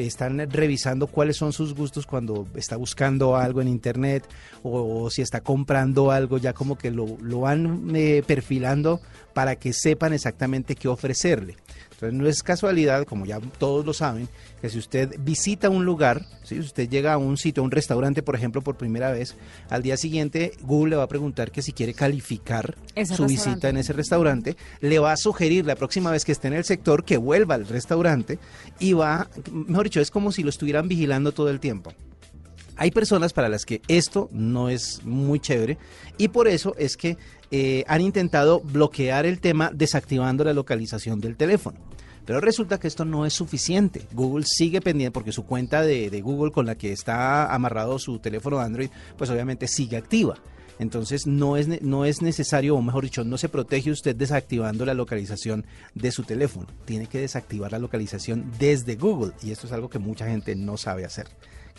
están 0.00 0.50
revisando 0.50 1.06
cuáles 1.06 1.36
son 1.36 1.52
sus 1.52 1.74
gustos 1.74 2.06
cuando 2.06 2.46
está 2.54 2.76
buscando 2.76 3.36
algo 3.36 3.60
en 3.62 3.68
internet 3.68 4.24
o, 4.62 5.08
si 5.10 5.22
está 5.22 5.40
comprando 5.40 6.10
algo, 6.10 6.38
ya 6.38 6.52
como 6.52 6.76
que 6.76 6.90
lo, 6.90 7.16
lo 7.20 7.40
van 7.40 7.94
eh, 7.94 8.22
perfilando 8.26 9.00
para 9.32 9.56
que 9.56 9.72
sepan 9.72 10.12
exactamente 10.12 10.74
qué 10.74 10.88
ofrecerle. 10.88 11.56
Entonces 11.96 12.18
no 12.18 12.28
es 12.28 12.42
casualidad, 12.42 13.06
como 13.06 13.24
ya 13.24 13.40
todos 13.58 13.86
lo 13.86 13.94
saben, 13.94 14.28
que 14.60 14.68
si 14.68 14.78
usted 14.78 15.14
visita 15.18 15.70
un 15.70 15.86
lugar, 15.86 16.26
si 16.42 16.58
usted 16.58 16.90
llega 16.90 17.14
a 17.14 17.16
un 17.16 17.38
sitio, 17.38 17.62
a 17.62 17.64
un 17.64 17.70
restaurante, 17.70 18.22
por 18.22 18.36
ejemplo, 18.36 18.60
por 18.60 18.76
primera 18.76 19.10
vez, 19.12 19.34
al 19.70 19.82
día 19.82 19.96
siguiente 19.96 20.52
Google 20.60 20.90
le 20.90 20.96
va 20.96 21.04
a 21.04 21.08
preguntar 21.08 21.50
que 21.50 21.62
si 21.62 21.72
quiere 21.72 21.94
calificar 21.94 22.76
su 23.06 23.24
visita 23.24 23.70
en 23.70 23.78
ese 23.78 23.94
restaurante, 23.94 24.58
le 24.80 24.98
va 24.98 25.12
a 25.12 25.16
sugerir 25.16 25.64
la 25.64 25.74
próxima 25.74 26.10
vez 26.10 26.26
que 26.26 26.32
esté 26.32 26.48
en 26.48 26.54
el 26.54 26.64
sector 26.64 27.02
que 27.02 27.16
vuelva 27.16 27.54
al 27.54 27.66
restaurante 27.66 28.38
y 28.78 28.92
va, 28.92 29.28
mejor 29.50 29.84
dicho, 29.84 30.02
es 30.02 30.10
como 30.10 30.32
si 30.32 30.42
lo 30.42 30.50
estuvieran 30.50 30.88
vigilando 30.88 31.32
todo 31.32 31.48
el 31.48 31.60
tiempo. 31.60 31.94
Hay 32.76 32.90
personas 32.90 33.32
para 33.32 33.48
las 33.48 33.64
que 33.64 33.80
esto 33.88 34.28
no 34.32 34.68
es 34.68 35.02
muy 35.04 35.40
chévere 35.40 35.78
y 36.18 36.28
por 36.28 36.46
eso 36.46 36.74
es 36.76 36.96
que 36.96 37.16
eh, 37.50 37.84
han 37.86 38.02
intentado 38.02 38.60
bloquear 38.60 39.24
el 39.24 39.40
tema 39.40 39.70
desactivando 39.72 40.44
la 40.44 40.52
localización 40.52 41.20
del 41.20 41.36
teléfono. 41.36 41.78
Pero 42.26 42.40
resulta 42.40 42.78
que 42.78 42.88
esto 42.88 43.04
no 43.04 43.24
es 43.24 43.32
suficiente. 43.32 44.02
Google 44.12 44.44
sigue 44.46 44.80
pendiente 44.80 45.12
porque 45.12 45.32
su 45.32 45.46
cuenta 45.46 45.82
de, 45.82 46.10
de, 46.10 46.20
Google 46.20 46.50
con 46.50 46.66
la 46.66 46.74
que 46.74 46.92
está 46.92 47.54
amarrado 47.54 47.98
su 47.98 48.18
teléfono 48.18 48.58
Android, 48.58 48.90
pues 49.16 49.30
obviamente 49.30 49.68
sigue 49.68 49.96
activa. 49.96 50.34
Entonces 50.78 51.26
no 51.26 51.56
es, 51.56 51.68
no 51.82 52.04
es 52.04 52.20
necesario, 52.20 52.76
o 52.76 52.82
mejor 52.82 53.04
dicho, 53.04 53.24
no 53.24 53.38
se 53.38 53.48
protege 53.48 53.90
usted 53.90 54.14
desactivando 54.14 54.84
la 54.84 54.92
localización 54.92 55.64
de 55.94 56.10
su 56.10 56.24
teléfono. 56.24 56.66
Tiene 56.84 57.06
que 57.06 57.20
desactivar 57.20 57.72
la 57.72 57.78
localización 57.78 58.52
desde 58.58 58.96
Google 58.96 59.32
y 59.42 59.52
esto 59.52 59.66
es 59.66 59.72
algo 59.72 59.88
que 59.88 59.98
mucha 59.98 60.26
gente 60.26 60.54
no 60.56 60.76
sabe 60.76 61.06
hacer 61.06 61.28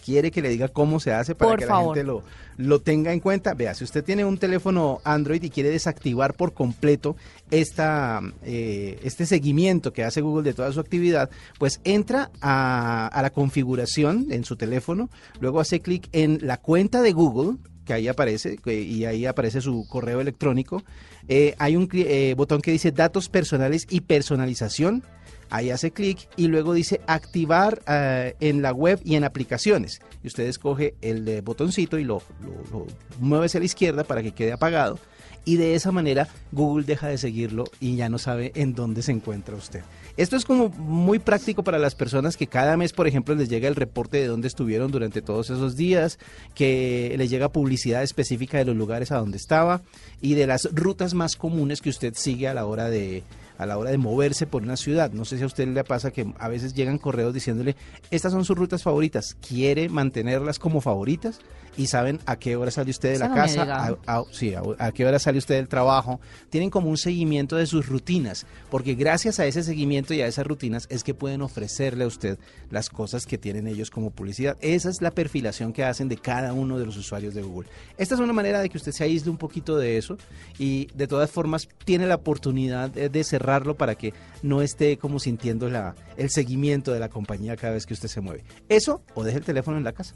quiere 0.03 0.31
que 0.31 0.41
le 0.41 0.49
diga 0.49 0.67
cómo 0.67 0.99
se 0.99 1.13
hace 1.13 1.35
para 1.35 1.57
que 1.57 1.65
la 1.65 1.83
gente 1.83 2.03
lo, 2.03 2.23
lo 2.57 2.79
tenga 2.81 3.13
en 3.13 3.19
cuenta. 3.19 3.53
Vea, 3.53 3.73
si 3.73 3.83
usted 3.83 4.03
tiene 4.03 4.25
un 4.25 4.37
teléfono 4.37 4.99
Android 5.03 5.43
y 5.43 5.49
quiere 5.49 5.69
desactivar 5.69 6.33
por 6.33 6.53
completo 6.53 7.15
esta, 7.51 8.21
eh, 8.43 8.99
este 9.03 9.25
seguimiento 9.25 9.93
que 9.93 10.03
hace 10.03 10.21
Google 10.21 10.43
de 10.43 10.53
toda 10.53 10.71
su 10.71 10.79
actividad, 10.79 11.29
pues 11.59 11.81
entra 11.83 12.31
a, 12.41 13.07
a 13.07 13.21
la 13.21 13.29
configuración 13.29 14.27
en 14.31 14.43
su 14.43 14.55
teléfono, 14.55 15.09
luego 15.39 15.59
hace 15.59 15.81
clic 15.81 16.09
en 16.11 16.39
la 16.41 16.57
cuenta 16.57 17.01
de 17.01 17.11
Google, 17.11 17.57
que 17.87 17.93
ahí 17.93 18.07
aparece, 18.07 18.59
y 18.65 19.05
ahí 19.05 19.25
aparece 19.25 19.61
su 19.61 19.87
correo 19.89 20.21
electrónico. 20.21 20.83
Eh, 21.27 21.55
hay 21.57 21.75
un 21.75 21.89
eh, 21.93 22.35
botón 22.37 22.61
que 22.61 22.71
dice 22.71 22.91
datos 22.91 23.29
personales 23.29 23.87
y 23.89 24.01
personalización 24.01 25.03
Ahí 25.49 25.71
hace 25.71 25.91
clic 25.91 26.27
y 26.35 26.47
luego 26.47 26.73
dice 26.73 26.99
activar 27.07 27.81
eh, 27.87 28.35
en 28.41 28.61
la 28.61 28.73
web 28.73 28.99
y 29.05 29.15
en 29.15 29.23
aplicaciones. 29.23 30.01
Y 30.21 30.27
usted 30.27 30.45
escoge 30.45 30.95
el 31.01 31.41
botoncito 31.41 31.97
y 31.97 32.03
lo, 32.03 32.21
lo, 32.71 32.85
mueve 33.19 33.45
hacia 33.45 33.61
la 33.61 33.65
izquierda 33.65 34.03
para 34.03 34.21
que 34.21 34.33
quede 34.33 34.51
apagado. 34.51 34.99
Y 35.47 35.55
de 35.55 35.75
esa 35.75 35.93
manera 35.93 36.27
Google 36.51 36.85
deja 36.85 37.07
de 37.07 37.17
seguirlo 37.17 37.63
y 37.79 37.95
ya 37.95 38.09
no 38.09 38.17
sabe 38.17 38.51
en 38.55 38.75
dónde 38.75 39.01
se 39.01 39.13
encuentra 39.13 39.55
usted. 39.55 39.81
Esto 40.17 40.35
es 40.35 40.43
como 40.43 40.67
muy 40.67 41.19
práctico 41.19 41.63
para 41.63 41.79
las 41.79 41.95
personas 41.95 42.35
que 42.35 42.47
cada 42.47 42.75
mes, 42.75 42.91
por 42.91 43.07
ejemplo, 43.07 43.33
les 43.33 43.47
llega 43.47 43.69
el 43.69 43.75
reporte 43.75 44.17
de 44.17 44.27
dónde 44.27 44.49
estuvieron 44.49 44.91
durante 44.91 45.21
todos 45.21 45.49
esos 45.49 45.77
días, 45.77 46.19
que 46.53 47.15
les 47.17 47.29
llega 47.29 47.47
publicidad 47.47 48.03
específica 48.03 48.57
de 48.57 48.65
los 48.65 48.75
lugares 48.75 49.09
a 49.13 49.19
donde 49.19 49.37
estaba 49.37 49.83
y 50.19 50.33
de 50.33 50.47
las 50.47 50.67
rutas 50.73 51.13
más 51.13 51.37
comunes 51.37 51.81
que 51.81 51.91
usted 51.91 52.13
sigue 52.15 52.49
a 52.49 52.53
la 52.53 52.65
hora 52.65 52.89
de 52.89 53.23
a 53.57 53.65
la 53.65 53.77
hora 53.77 53.89
de 53.89 53.97
moverse 53.97 54.47
por 54.47 54.63
una 54.63 54.77
ciudad. 54.77 55.11
No 55.13 55.23
sé 55.23 55.37
si 55.37 55.43
a 55.43 55.47
usted 55.47 55.67
le 55.67 55.83
pasa 55.83 56.11
que 56.11 56.27
a 56.39 56.47
veces 56.47 56.73
llegan 56.73 56.97
correos 56.97 57.33
diciéndole, 57.33 57.75
estas 58.11 58.33
son 58.33 58.45
sus 58.45 58.57
rutas 58.57 58.83
favoritas, 58.83 59.35
¿quiere 59.47 59.89
mantenerlas 59.89 60.59
como 60.59 60.81
favoritas? 60.81 61.39
Y 61.77 61.87
saben 61.87 62.19
a 62.25 62.37
qué 62.37 62.55
hora 62.55 62.71
sale 62.71 62.89
usted 62.89 63.13
de 63.13 63.19
la 63.19 63.33
casa, 63.33 63.95
a, 64.07 64.23
sí, 64.31 64.53
a, 64.55 64.91
qué 64.91 65.05
hora 65.05 65.19
sale 65.19 65.37
usted 65.37 65.55
del 65.55 65.67
trabajo. 65.67 66.19
Tienen 66.49 66.69
como 66.69 66.89
un 66.89 66.97
seguimiento 66.97 67.55
de 67.55 67.67
sus 67.67 67.87
rutinas, 67.87 68.45
porque 68.69 68.95
gracias 68.95 69.39
a 69.39 69.45
ese 69.45 69.63
seguimiento 69.63 70.13
y 70.13 70.21
a 70.21 70.27
esas 70.27 70.45
rutinas 70.45 70.87
es 70.89 71.03
que 71.03 71.13
pueden 71.13 71.41
ofrecerle 71.41 72.03
a 72.03 72.07
usted 72.07 72.39
las 72.71 72.89
cosas 72.89 73.25
que 73.25 73.37
tienen 73.37 73.67
ellos 73.67 73.91
como 73.91 74.09
publicidad. 74.09 74.57
Esa 74.59 74.89
es 74.89 75.01
la 75.01 75.11
perfilación 75.11 75.71
que 75.71 75.83
hacen 75.83 76.09
de 76.09 76.17
cada 76.17 76.51
uno 76.53 76.79
de 76.79 76.85
los 76.85 76.97
usuarios 76.97 77.35
de 77.35 77.43
Google. 77.43 77.69
Esta 77.97 78.15
es 78.15 78.21
una 78.21 78.33
manera 78.33 78.59
de 78.59 78.69
que 78.69 78.77
usted 78.77 78.91
se 78.91 79.03
aísle 79.03 79.29
un 79.29 79.37
poquito 79.37 79.77
de 79.77 79.97
eso 79.97 80.17
y 80.57 80.87
de 80.95 81.07
todas 81.07 81.29
formas 81.29 81.69
tiene 81.85 82.07
la 82.07 82.15
oportunidad 82.15 82.89
de 82.89 83.23
cerrarlo 83.23 83.75
para 83.75 83.95
que 83.95 84.13
no 84.41 84.61
esté 84.61 84.97
como 84.97 85.19
sintiendo 85.19 85.69
la, 85.69 85.95
el 86.17 86.31
seguimiento 86.31 86.91
de 86.91 86.99
la 86.99 87.09
compañía 87.09 87.55
cada 87.55 87.73
vez 87.73 87.85
que 87.85 87.93
usted 87.93 88.09
se 88.09 88.21
mueve. 88.21 88.43
Eso 88.67 89.03
o 89.13 89.23
deje 89.23 89.37
el 89.37 89.45
teléfono 89.45 89.77
en 89.77 89.83
la 89.83 89.93
casa 89.93 90.15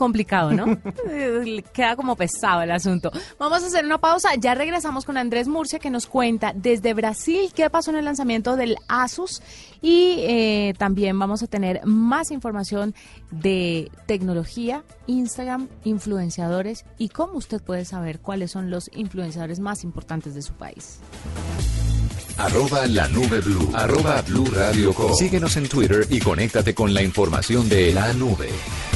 complicado, 0.00 0.50
¿no? 0.52 0.64
Queda 1.74 1.94
como 1.94 2.16
pesado 2.16 2.62
el 2.62 2.70
asunto. 2.70 3.12
Vamos 3.38 3.62
a 3.62 3.66
hacer 3.66 3.84
una 3.84 3.98
pausa. 3.98 4.30
Ya 4.38 4.54
regresamos 4.54 5.04
con 5.04 5.18
Andrés 5.18 5.46
Murcia 5.46 5.78
que 5.78 5.90
nos 5.90 6.06
cuenta 6.06 6.54
desde 6.54 6.94
Brasil 6.94 7.52
qué 7.54 7.68
pasó 7.68 7.90
en 7.90 7.98
el 7.98 8.06
lanzamiento 8.06 8.56
del 8.56 8.76
Asus 8.88 9.42
y 9.82 10.16
eh, 10.20 10.72
también 10.78 11.18
vamos 11.18 11.42
a 11.42 11.48
tener 11.48 11.84
más 11.84 12.30
información 12.30 12.94
de 13.30 13.90
tecnología, 14.06 14.84
Instagram, 15.06 15.68
influenciadores 15.84 16.86
y 16.96 17.10
cómo 17.10 17.34
usted 17.34 17.60
puede 17.62 17.84
saber 17.84 18.20
cuáles 18.20 18.52
son 18.52 18.70
los 18.70 18.90
influenciadores 18.94 19.60
más 19.60 19.84
importantes 19.84 20.34
de 20.34 20.40
su 20.40 20.54
país. 20.54 21.00
Arroba 22.40 22.86
la 22.86 23.06
nube 23.08 23.40
blue. 23.42 23.70
Arroba 23.74 24.22
blue 24.22 24.46
radio 24.46 24.94
Síguenos 25.14 25.58
en 25.58 25.68
Twitter 25.68 26.06
y 26.08 26.20
conéctate 26.20 26.74
con 26.74 26.94
la 26.94 27.02
información 27.02 27.68
de 27.68 27.92
la 27.92 28.14
nube. 28.14 28.48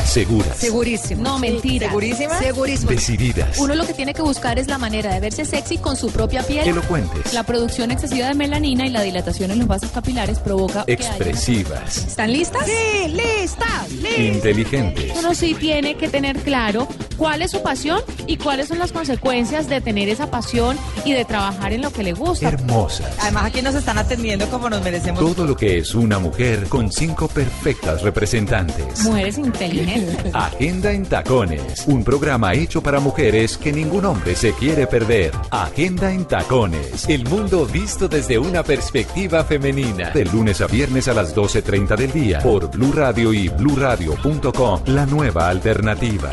Seguras. 0.06 0.56
Segurísimo. 0.56 1.22
No, 1.22 1.38
mentira. 1.38 1.88
¿Segurísima? 1.88 2.38
Segurísimo. 2.38 2.90
Decididas. 2.90 3.58
Uno 3.58 3.74
lo 3.74 3.86
que 3.86 3.92
tiene 3.92 4.14
que 4.14 4.22
buscar 4.22 4.58
es 4.58 4.66
la 4.68 4.78
manera 4.78 5.12
de 5.12 5.20
verse 5.20 5.44
sexy 5.44 5.76
con 5.76 5.94
su 5.96 6.10
propia 6.10 6.42
piel. 6.42 6.66
Elocuentes. 6.68 7.34
La 7.34 7.42
producción 7.42 7.90
excesiva 7.90 8.28
de 8.28 8.34
melanina 8.34 8.86
y 8.86 8.90
la 8.90 9.02
dilatación 9.02 9.50
en 9.50 9.58
los 9.58 9.68
vasos 9.68 9.90
capilares 9.90 10.38
provoca 10.38 10.84
Expresivas. 10.86 11.98
¿Están 11.98 12.32
listas? 12.32 12.64
Sí, 12.64 13.08
listas, 13.08 13.90
listas. 13.92 14.18
Inteligentes. 14.18 15.12
Uno 15.18 15.34
sí 15.34 15.54
tiene 15.54 15.96
que 15.96 16.08
tener 16.08 16.38
claro 16.38 16.88
cuál 17.16 17.42
es 17.42 17.50
su 17.50 17.62
pasión 17.62 18.00
y 18.26 18.36
cuáles 18.36 18.68
son 18.68 18.78
las 18.78 18.92
consecuencias 18.92 19.68
de 19.68 19.80
tener 19.80 20.08
esa 20.08 20.30
pasión 20.30 20.76
y 21.04 21.12
de 21.12 21.24
trabajar 21.24 21.72
en 21.72 21.82
lo 21.82 21.92
que 21.92 22.02
le 22.02 22.12
gusta. 22.12 22.48
Hermosas. 22.48 23.16
Además 23.20 23.46
aquí 23.46 23.62
nos 23.62 23.74
están 23.74 23.98
atendiendo 23.98 24.48
como 24.48 24.68
nos 24.70 24.82
merecemos. 24.82 25.20
Todo 25.20 25.46
lo 25.46 25.56
que 25.56 25.78
es 25.78 25.94
una 25.94 26.18
mujer 26.18 26.66
con 26.68 26.90
cinco 26.90 27.28
perfectas 27.28 28.02
representantes. 28.02 29.04
Mujeres 29.04 29.38
inteligentes. 29.38 30.16
Agenda 30.34 30.92
en 30.92 31.06
Tacones, 31.06 31.84
un 31.86 32.04
programa 32.04 32.54
hecho 32.54 32.82
para 32.82 33.00
mujeres 33.00 33.56
que 33.56 33.72
ningún 33.72 34.04
hombre 34.04 34.34
se 34.34 34.52
quiere 34.52 34.86
perder. 34.86 35.32
Agenda 35.50 36.12
en 36.12 36.24
Tacones, 36.24 37.08
el 37.08 37.24
mundo 37.24 37.66
visto 37.66 38.08
desde 38.08 38.38
una 38.38 38.62
perspectiva 38.62 39.44
femenina. 39.44 40.10
De 40.10 40.24
lunes 40.24 40.60
a 40.60 40.66
viernes 40.66 41.08
a 41.08 41.14
las 41.14 41.34
12.30 41.34 41.96
del 41.96 42.12
día 42.12 42.38
por 42.40 42.70
Blue 42.70 42.92
Radio 42.92 43.32
y 43.32 43.48
bluradio.com, 43.48 44.82
la 44.86 45.06
nueva 45.06 45.48
alternativa. 45.48 46.32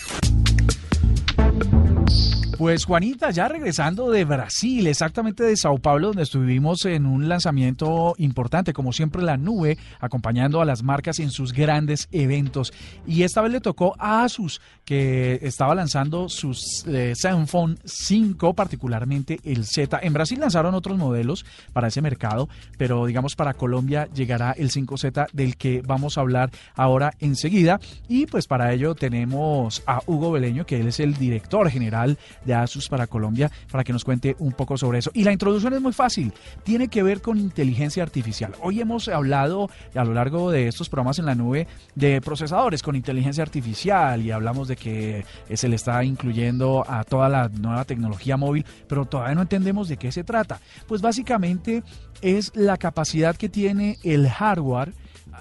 Pues 2.61 2.85
Juanita, 2.85 3.31
ya 3.31 3.47
regresando 3.47 4.11
de 4.11 4.23
Brasil, 4.23 4.85
exactamente 4.85 5.43
de 5.43 5.57
Sao 5.57 5.79
Paulo, 5.79 6.09
donde 6.09 6.21
estuvimos 6.21 6.85
en 6.85 7.07
un 7.07 7.27
lanzamiento 7.27 8.13
importante, 8.19 8.71
como 8.71 8.93
siempre 8.93 9.23
la 9.23 9.35
nube, 9.35 9.79
acompañando 9.99 10.61
a 10.61 10.65
las 10.65 10.83
marcas 10.83 11.17
en 11.17 11.31
sus 11.31 11.53
grandes 11.53 12.07
eventos. 12.11 12.71
Y 13.07 13.23
esta 13.23 13.41
vez 13.41 13.51
le 13.51 13.61
tocó 13.61 13.95
a 13.97 14.23
Asus, 14.23 14.61
que 14.85 15.39
estaba 15.41 15.73
lanzando 15.73 16.29
sus 16.29 16.85
eh, 16.85 17.13
Zenfone 17.19 17.77
5, 17.83 18.53
particularmente 18.53 19.39
el 19.43 19.65
Z. 19.65 19.99
En 20.03 20.13
Brasil 20.13 20.39
lanzaron 20.39 20.75
otros 20.75 20.99
modelos 20.99 21.47
para 21.73 21.87
ese 21.87 22.03
mercado, 22.03 22.47
pero 22.77 23.07
digamos 23.07 23.35
para 23.35 23.55
Colombia 23.55 24.07
llegará 24.13 24.51
el 24.51 24.69
5Z 24.69 25.31
del 25.33 25.57
que 25.57 25.81
vamos 25.81 26.19
a 26.19 26.21
hablar 26.21 26.51
ahora 26.75 27.13
enseguida. 27.21 27.79
Y 28.07 28.27
pues 28.27 28.45
para 28.45 28.71
ello 28.71 28.93
tenemos 28.93 29.81
a 29.87 30.01
Hugo 30.05 30.31
Beleño, 30.31 30.67
que 30.67 30.79
él 30.79 30.89
es 30.89 30.99
el 30.99 31.15
director 31.15 31.67
general 31.67 32.19
de 32.45 32.50
Asus 32.53 32.89
para 32.89 33.07
Colombia 33.07 33.51
para 33.71 33.83
que 33.83 33.93
nos 33.93 34.03
cuente 34.03 34.35
un 34.39 34.51
poco 34.51 34.77
sobre 34.77 34.99
eso. 34.99 35.11
Y 35.13 35.23
la 35.23 35.31
introducción 35.31 35.73
es 35.73 35.81
muy 35.81 35.93
fácil, 35.93 36.33
tiene 36.63 36.87
que 36.87 37.03
ver 37.03 37.21
con 37.21 37.37
inteligencia 37.37 38.03
artificial. 38.03 38.53
Hoy 38.61 38.81
hemos 38.81 39.07
hablado 39.07 39.69
a 39.95 40.03
lo 40.03 40.13
largo 40.13 40.51
de 40.51 40.67
estos 40.67 40.89
programas 40.89 41.19
en 41.19 41.25
la 41.25 41.35
nube 41.35 41.67
de 41.95 42.21
procesadores 42.21 42.83
con 42.83 42.95
inteligencia 42.95 43.43
artificial 43.43 44.21
y 44.21 44.31
hablamos 44.31 44.67
de 44.67 44.75
que 44.75 45.25
se 45.53 45.67
le 45.67 45.75
está 45.75 46.03
incluyendo 46.03 46.85
a 46.87 47.03
toda 47.03 47.29
la 47.29 47.49
nueva 47.49 47.85
tecnología 47.85 48.37
móvil, 48.37 48.65
pero 48.87 49.05
todavía 49.05 49.35
no 49.35 49.41
entendemos 49.41 49.87
de 49.87 49.97
qué 49.97 50.11
se 50.11 50.23
trata. 50.23 50.59
Pues 50.87 51.01
básicamente 51.01 51.83
es 52.21 52.51
la 52.55 52.77
capacidad 52.77 53.35
que 53.35 53.49
tiene 53.49 53.97
el 54.03 54.29
hardware 54.29 54.93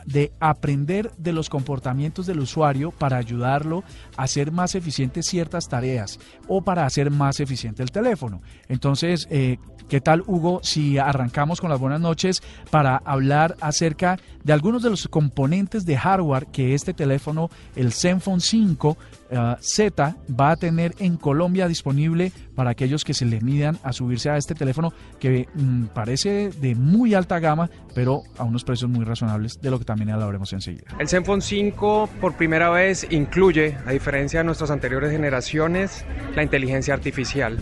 de 0.06 0.32
aprender 0.40 1.10
de 1.16 1.32
los 1.32 1.48
comportamientos 1.48 2.26
del 2.26 2.40
usuario 2.40 2.90
para 2.90 3.16
ayudarlo 3.16 3.84
a 4.16 4.24
hacer 4.24 4.52
más 4.52 4.74
eficientes 4.74 5.26
ciertas 5.26 5.68
tareas 5.68 6.18
o 6.48 6.62
para 6.62 6.86
hacer 6.86 7.10
más 7.10 7.40
eficiente 7.40 7.82
el 7.82 7.90
teléfono. 7.90 8.40
Entonces, 8.68 9.26
eh, 9.30 9.58
¿qué 9.88 10.00
tal 10.00 10.22
Hugo 10.26 10.60
si 10.62 10.98
arrancamos 10.98 11.60
con 11.60 11.70
las 11.70 11.80
buenas 11.80 12.00
noches 12.00 12.42
para 12.70 12.96
hablar 12.96 13.56
acerca 13.60 14.18
de 14.44 14.52
algunos 14.52 14.82
de 14.82 14.90
los 14.90 15.08
componentes 15.08 15.84
de 15.84 15.96
hardware 15.96 16.46
que 16.46 16.74
este 16.74 16.94
teléfono, 16.94 17.50
el 17.76 17.92
Zenfone 17.92 18.40
5 18.40 18.96
eh, 19.30 19.56
Z, 19.60 20.16
va 20.38 20.50
a 20.50 20.56
tener 20.56 20.94
en 20.98 21.16
Colombia 21.16 21.68
disponible 21.68 22.32
para 22.54 22.70
aquellos 22.70 23.04
que 23.04 23.14
se 23.14 23.24
le 23.24 23.40
midan 23.40 23.78
a 23.82 23.92
subirse 23.92 24.30
a 24.30 24.36
este 24.36 24.54
teléfono 24.54 24.92
que 25.18 25.48
mm, 25.54 25.86
parece 25.86 26.50
de 26.50 26.74
muy 26.74 27.14
alta 27.14 27.38
gama, 27.38 27.70
pero 27.94 28.22
a 28.38 28.44
unos 28.44 28.64
precios 28.64 28.90
muy 28.90 29.04
razonables, 29.04 29.60
de 29.60 29.70
lo 29.70 29.78
que 29.78 29.84
también 29.84 30.10
hablaremos 30.10 30.52
enseguida. 30.52 30.84
El 30.98 31.08
Zenfone 31.08 31.42
5 31.42 32.10
por 32.20 32.36
primera 32.36 32.70
vez 32.70 33.06
incluye, 33.10 33.76
a 33.86 33.92
diferencia 33.92 34.40
de 34.40 34.44
nuestras 34.44 34.70
anteriores 34.70 35.10
generaciones, 35.12 36.04
la 36.34 36.42
inteligencia 36.42 36.94
artificial. 36.94 37.58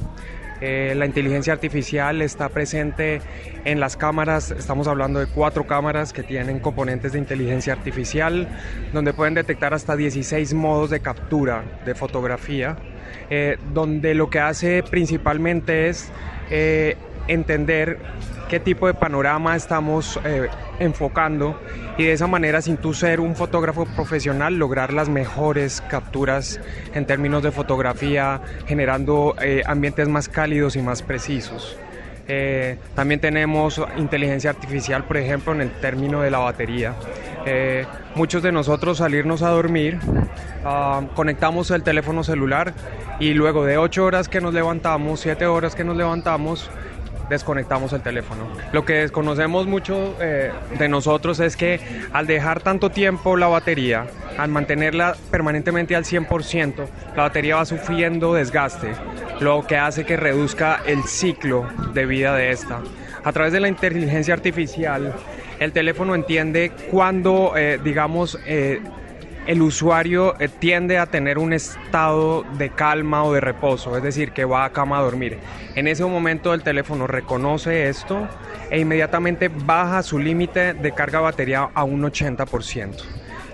Eh, 0.60 0.94
la 0.96 1.06
inteligencia 1.06 1.52
artificial 1.52 2.20
está 2.20 2.48
presente 2.48 3.20
en 3.64 3.78
las 3.78 3.96
cámaras, 3.96 4.50
estamos 4.50 4.88
hablando 4.88 5.20
de 5.20 5.26
cuatro 5.26 5.66
cámaras 5.66 6.12
que 6.12 6.22
tienen 6.22 6.58
componentes 6.58 7.12
de 7.12 7.18
inteligencia 7.18 7.72
artificial, 7.72 8.48
donde 8.92 9.12
pueden 9.12 9.34
detectar 9.34 9.72
hasta 9.72 9.94
16 9.94 10.54
modos 10.54 10.90
de 10.90 11.00
captura 11.00 11.62
de 11.84 11.94
fotografía, 11.94 12.76
eh, 13.30 13.56
donde 13.72 14.14
lo 14.14 14.30
que 14.30 14.40
hace 14.40 14.82
principalmente 14.82 15.88
es 15.88 16.10
eh, 16.50 16.96
entender 17.28 17.98
qué 18.48 18.58
tipo 18.58 18.86
de 18.86 18.94
panorama 18.94 19.54
estamos 19.54 20.18
eh, 20.24 20.48
enfocando 20.80 21.60
y 21.98 22.04
de 22.04 22.12
esa 22.12 22.26
manera 22.26 22.62
sin 22.62 22.78
tú 22.78 22.94
ser 22.94 23.20
un 23.20 23.36
fotógrafo 23.36 23.84
profesional 23.84 24.54
lograr 24.56 24.92
las 24.92 25.08
mejores 25.08 25.82
capturas 25.82 26.58
en 26.94 27.04
términos 27.04 27.42
de 27.42 27.52
fotografía 27.52 28.40
generando 28.66 29.36
eh, 29.42 29.62
ambientes 29.66 30.08
más 30.08 30.28
cálidos 30.28 30.76
y 30.76 30.82
más 30.82 31.02
precisos. 31.02 31.76
Eh, 32.30 32.76
también 32.94 33.20
tenemos 33.20 33.80
inteligencia 33.96 34.50
artificial, 34.50 35.04
por 35.04 35.16
ejemplo, 35.16 35.54
en 35.54 35.62
el 35.62 35.70
término 35.70 36.20
de 36.20 36.30
la 36.30 36.38
batería. 36.38 36.94
muchos 38.14 38.42
de 38.42 38.52
nosotros 38.52 38.98
salirnos 38.98 39.40
a 39.42 39.48
dormir, 39.48 39.98
ah, 40.64 41.02
conectamos 41.14 41.70
el 41.70 41.82
teléfono 41.82 42.22
celular 42.22 42.74
y 43.20 43.32
luego 43.32 43.64
de 43.64 43.78
8 43.78 44.04
horas 44.04 44.28
que 44.28 44.42
nos 44.42 44.52
levantamos, 44.52 45.20
7 45.20 45.46
horas 45.46 45.74
que 45.74 45.84
nos 45.84 45.96
levantamos, 45.96 46.70
desconectamos 47.28 47.92
el 47.92 48.02
teléfono. 48.02 48.48
Lo 48.72 48.84
que 48.84 48.94
desconocemos 48.94 49.66
mucho 49.66 50.16
eh, 50.20 50.52
de 50.78 50.88
nosotros 50.88 51.40
es 51.40 51.56
que 51.56 51.80
al 52.12 52.26
dejar 52.26 52.60
tanto 52.60 52.90
tiempo 52.90 53.36
la 53.36 53.48
batería, 53.48 54.06
al 54.36 54.48
mantenerla 54.50 55.16
permanentemente 55.30 55.96
al 55.96 56.04
100%, 56.04 56.86
la 57.16 57.24
batería 57.24 57.56
va 57.56 57.64
sufriendo 57.64 58.34
desgaste, 58.34 58.92
lo 59.40 59.66
que 59.66 59.76
hace 59.76 60.04
que 60.04 60.16
reduzca 60.16 60.80
el 60.86 61.04
ciclo 61.04 61.66
de 61.92 62.06
vida 62.06 62.34
de 62.34 62.50
esta. 62.50 62.80
A 63.24 63.32
través 63.32 63.52
de 63.52 63.60
la 63.60 63.68
inteligencia 63.68 64.34
artificial, 64.34 65.14
el 65.58 65.72
teléfono 65.72 66.14
entiende 66.14 66.72
cuándo, 66.90 67.54
eh, 67.56 67.78
digamos, 67.82 68.38
eh, 68.46 68.80
el 69.48 69.62
usuario 69.62 70.38
eh, 70.38 70.48
tiende 70.48 70.98
a 70.98 71.06
tener 71.06 71.38
un 71.38 71.54
estado 71.54 72.44
de 72.58 72.68
calma 72.68 73.24
o 73.24 73.32
de 73.32 73.40
reposo, 73.40 73.96
es 73.96 74.02
decir, 74.02 74.32
que 74.32 74.44
va 74.44 74.66
a 74.66 74.72
cama 74.74 74.98
a 74.98 75.02
dormir. 75.02 75.38
En 75.74 75.88
ese 75.88 76.04
momento 76.04 76.52
el 76.52 76.62
teléfono 76.62 77.06
reconoce 77.06 77.88
esto 77.88 78.28
e 78.70 78.78
inmediatamente 78.78 79.48
baja 79.48 80.02
su 80.02 80.18
límite 80.18 80.74
de 80.74 80.92
carga 80.92 81.20
batería 81.20 81.70
a 81.72 81.82
un 81.82 82.02
80%. 82.02 83.02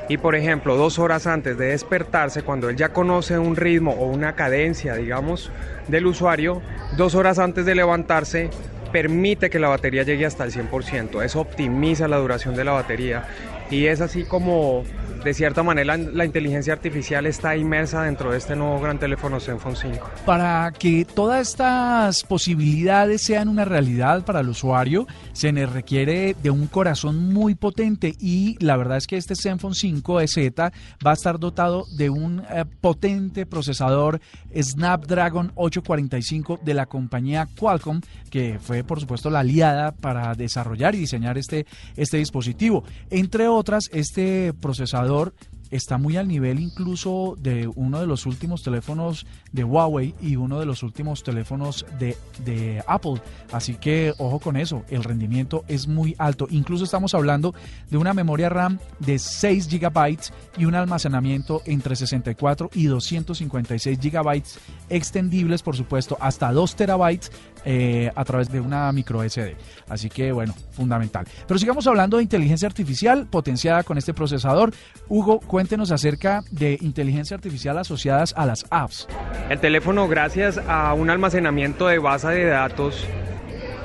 y 0.07 0.19
por 0.19 0.35
ejemplo 0.35 0.77
dos 0.77 0.99
horas 0.99 1.27
antes 1.27 1.57
de 1.57 1.67
despertarse, 1.69 2.43
cuando 2.43 2.69
él 2.69 2.77
ya 2.77 2.89
conoce 2.91 3.39
un 3.39 3.55
ritmo 3.55 3.93
o 3.93 4.07
una 4.07 4.35
cadencia, 4.35 4.97
digamos, 4.97 5.51
del 5.87 6.07
usuario, 6.07 6.61
dos 6.97 7.15
horas 7.15 7.39
antes 7.39 7.65
de 7.65 7.75
levantarse, 7.77 8.51
permite 8.93 9.49
que 9.49 9.61
la 9.61 9.69
batería 9.69 10.03
llegue 10.03 10.27
hasta 10.27 10.45
el 10.45 10.53
100%. 10.53 11.23
Eso 11.23 11.41
optimiza 11.41 12.07
la 12.09 12.19
duración 12.19 12.55
de 12.55 12.65
la 12.65 12.73
batería 12.73 13.29
y 13.71 13.87
es 13.87 14.01
así 14.01 14.25
como 14.25 14.85
de 15.25 15.33
cierta 15.33 15.63
manera 15.63 15.97
la 15.97 16.27
inteligencia 16.27 16.75
artificial 16.75 17.25
está 17.25 17.57
inmersa 17.57 18.03
dentro 18.03 18.31
de 18.31 18.37
este 18.37 18.55
nuevo 18.55 18.79
gran 18.79 18.99
teléfono 18.99 19.41
Zenfone 19.41 19.75
5. 19.75 20.11
Para 20.27 20.71
que 20.79 21.07
todas 21.07 21.49
estas 21.49 22.25
posibilidades 22.25 23.23
sean 23.23 23.49
una 23.49 23.65
realidad 23.65 24.23
para 24.27 24.41
el 24.41 24.51
usuario, 24.51 25.07
se 25.33 25.51
le 25.51 25.65
requiere 25.65 26.37
de 26.43 26.51
un 26.51 26.67
corazón 26.67 27.33
muy 27.33 27.55
potente 27.55 28.15
y 28.21 28.63
la 28.63 28.77
verdad 28.77 28.99
es 28.99 29.07
que 29.07 29.17
este 29.17 29.35
Zenfone 29.35 29.75
5 29.75 30.21
EZ 30.21 30.37
va 30.59 31.11
a 31.11 31.15
estar 31.15 31.39
dotado 31.39 31.87
de 31.97 32.11
un 32.11 32.43
eh, 32.51 32.67
potente 32.83 33.47
procesador 33.47 34.21
Snapdragon 34.55 35.53
845 35.55 36.61
de 36.63 36.75
la 36.75 36.85
compañía 36.85 37.49
Qualcomm, 37.59 38.03
que 38.31 38.59
fue 38.61 38.85
por 38.85 39.01
supuesto 39.01 39.31
la 39.31 39.41
aliada 39.41 39.93
para 39.93 40.35
desarrollar 40.35 40.95
y 40.95 40.99
diseñar 40.99 41.39
este, 41.39 41.65
este 41.97 42.19
dispositivo. 42.19 42.85
Entre 43.11 43.49
otras, 43.49 43.89
este 43.91 44.53
procesador 44.61 45.14
jugador 45.15 45.33
está 45.75 45.99
muy 45.99 46.17
al 46.17 46.29
nivel 46.29 46.61
incluso 46.61 47.37
de 47.39 47.69
uno 47.75 48.01
de 48.01 48.07
los 48.07 48.27
últimos 48.27 48.63
teléfonos 48.63 49.27
de 49.53 49.65
Huawei 49.65 50.15
y 50.21 50.37
uno 50.37 50.61
de 50.61 50.67
los 50.67 50.83
últimos 50.83 51.23
teléfonos 51.23 51.85
de, 51.99 52.17
de, 52.45 52.83
Apple. 52.87 53.21
Así 53.53 53.75
que 53.75 54.13
ojo 54.19 54.39
con 54.39 54.57
eso, 54.57 54.85
el 54.89 55.03
rendimiento 55.03 55.65
es 55.67 55.89
muy 55.89 56.15
alto. 56.19 56.47
Incluso 56.51 56.85
estamos 56.85 57.15
hablando 57.15 57.55
de 57.91 57.97
una 57.97 58.15
memoria 58.15 58.49
RAM 58.49 58.79
de 59.01 59.19
6 59.19 59.69
GB 59.69 60.19
y 60.59 60.65
un 60.65 60.75
almacenamiento 60.75 61.63
entre 61.67 61.97
64 61.97 62.71
y 62.75 62.87
256 62.87 63.99
GB 63.99 64.43
extendibles, 64.91 65.63
por 65.63 65.77
supuesto, 65.77 66.17
hasta 66.21 66.53
2 66.53 66.77
terabytes 66.77 67.33
eh, 67.65 68.11
a 68.15 68.25
través 68.25 68.51
de 68.51 68.61
una 68.61 68.93
micro 68.93 69.29
SD. 69.29 69.57
Así 69.89 70.09
que 70.09 70.33
bueno, 70.33 70.55
fundamental. 70.73 71.27
Pero 71.47 71.59
sigamos 71.59 71.87
hablando 71.87 72.19
de 72.19 72.23
inteligencia 72.23 72.69
artificial 72.69 73.27
potenciada 73.27 73.83
con 73.83 73.99
este 73.99 74.13
procesador. 74.13 74.73
Hugo, 75.09 75.41
cuéntenos 75.65 75.93
acerca 75.93 76.45
de 76.51 76.77
inteligencia 76.83 77.35
artificial 77.35 77.79
asociadas 77.79 78.35
a 78.37 78.45
las 78.45 78.67
apps. 78.69 79.09
El 79.49 79.61
teléfono, 79.61 80.07
gracias 80.09 80.61
a 80.69 80.93
un 80.93 81.09
almacenamiento 81.09 81.87
de 81.87 81.99
base 81.99 82.29
de 82.29 82.45
datos, 82.45 83.07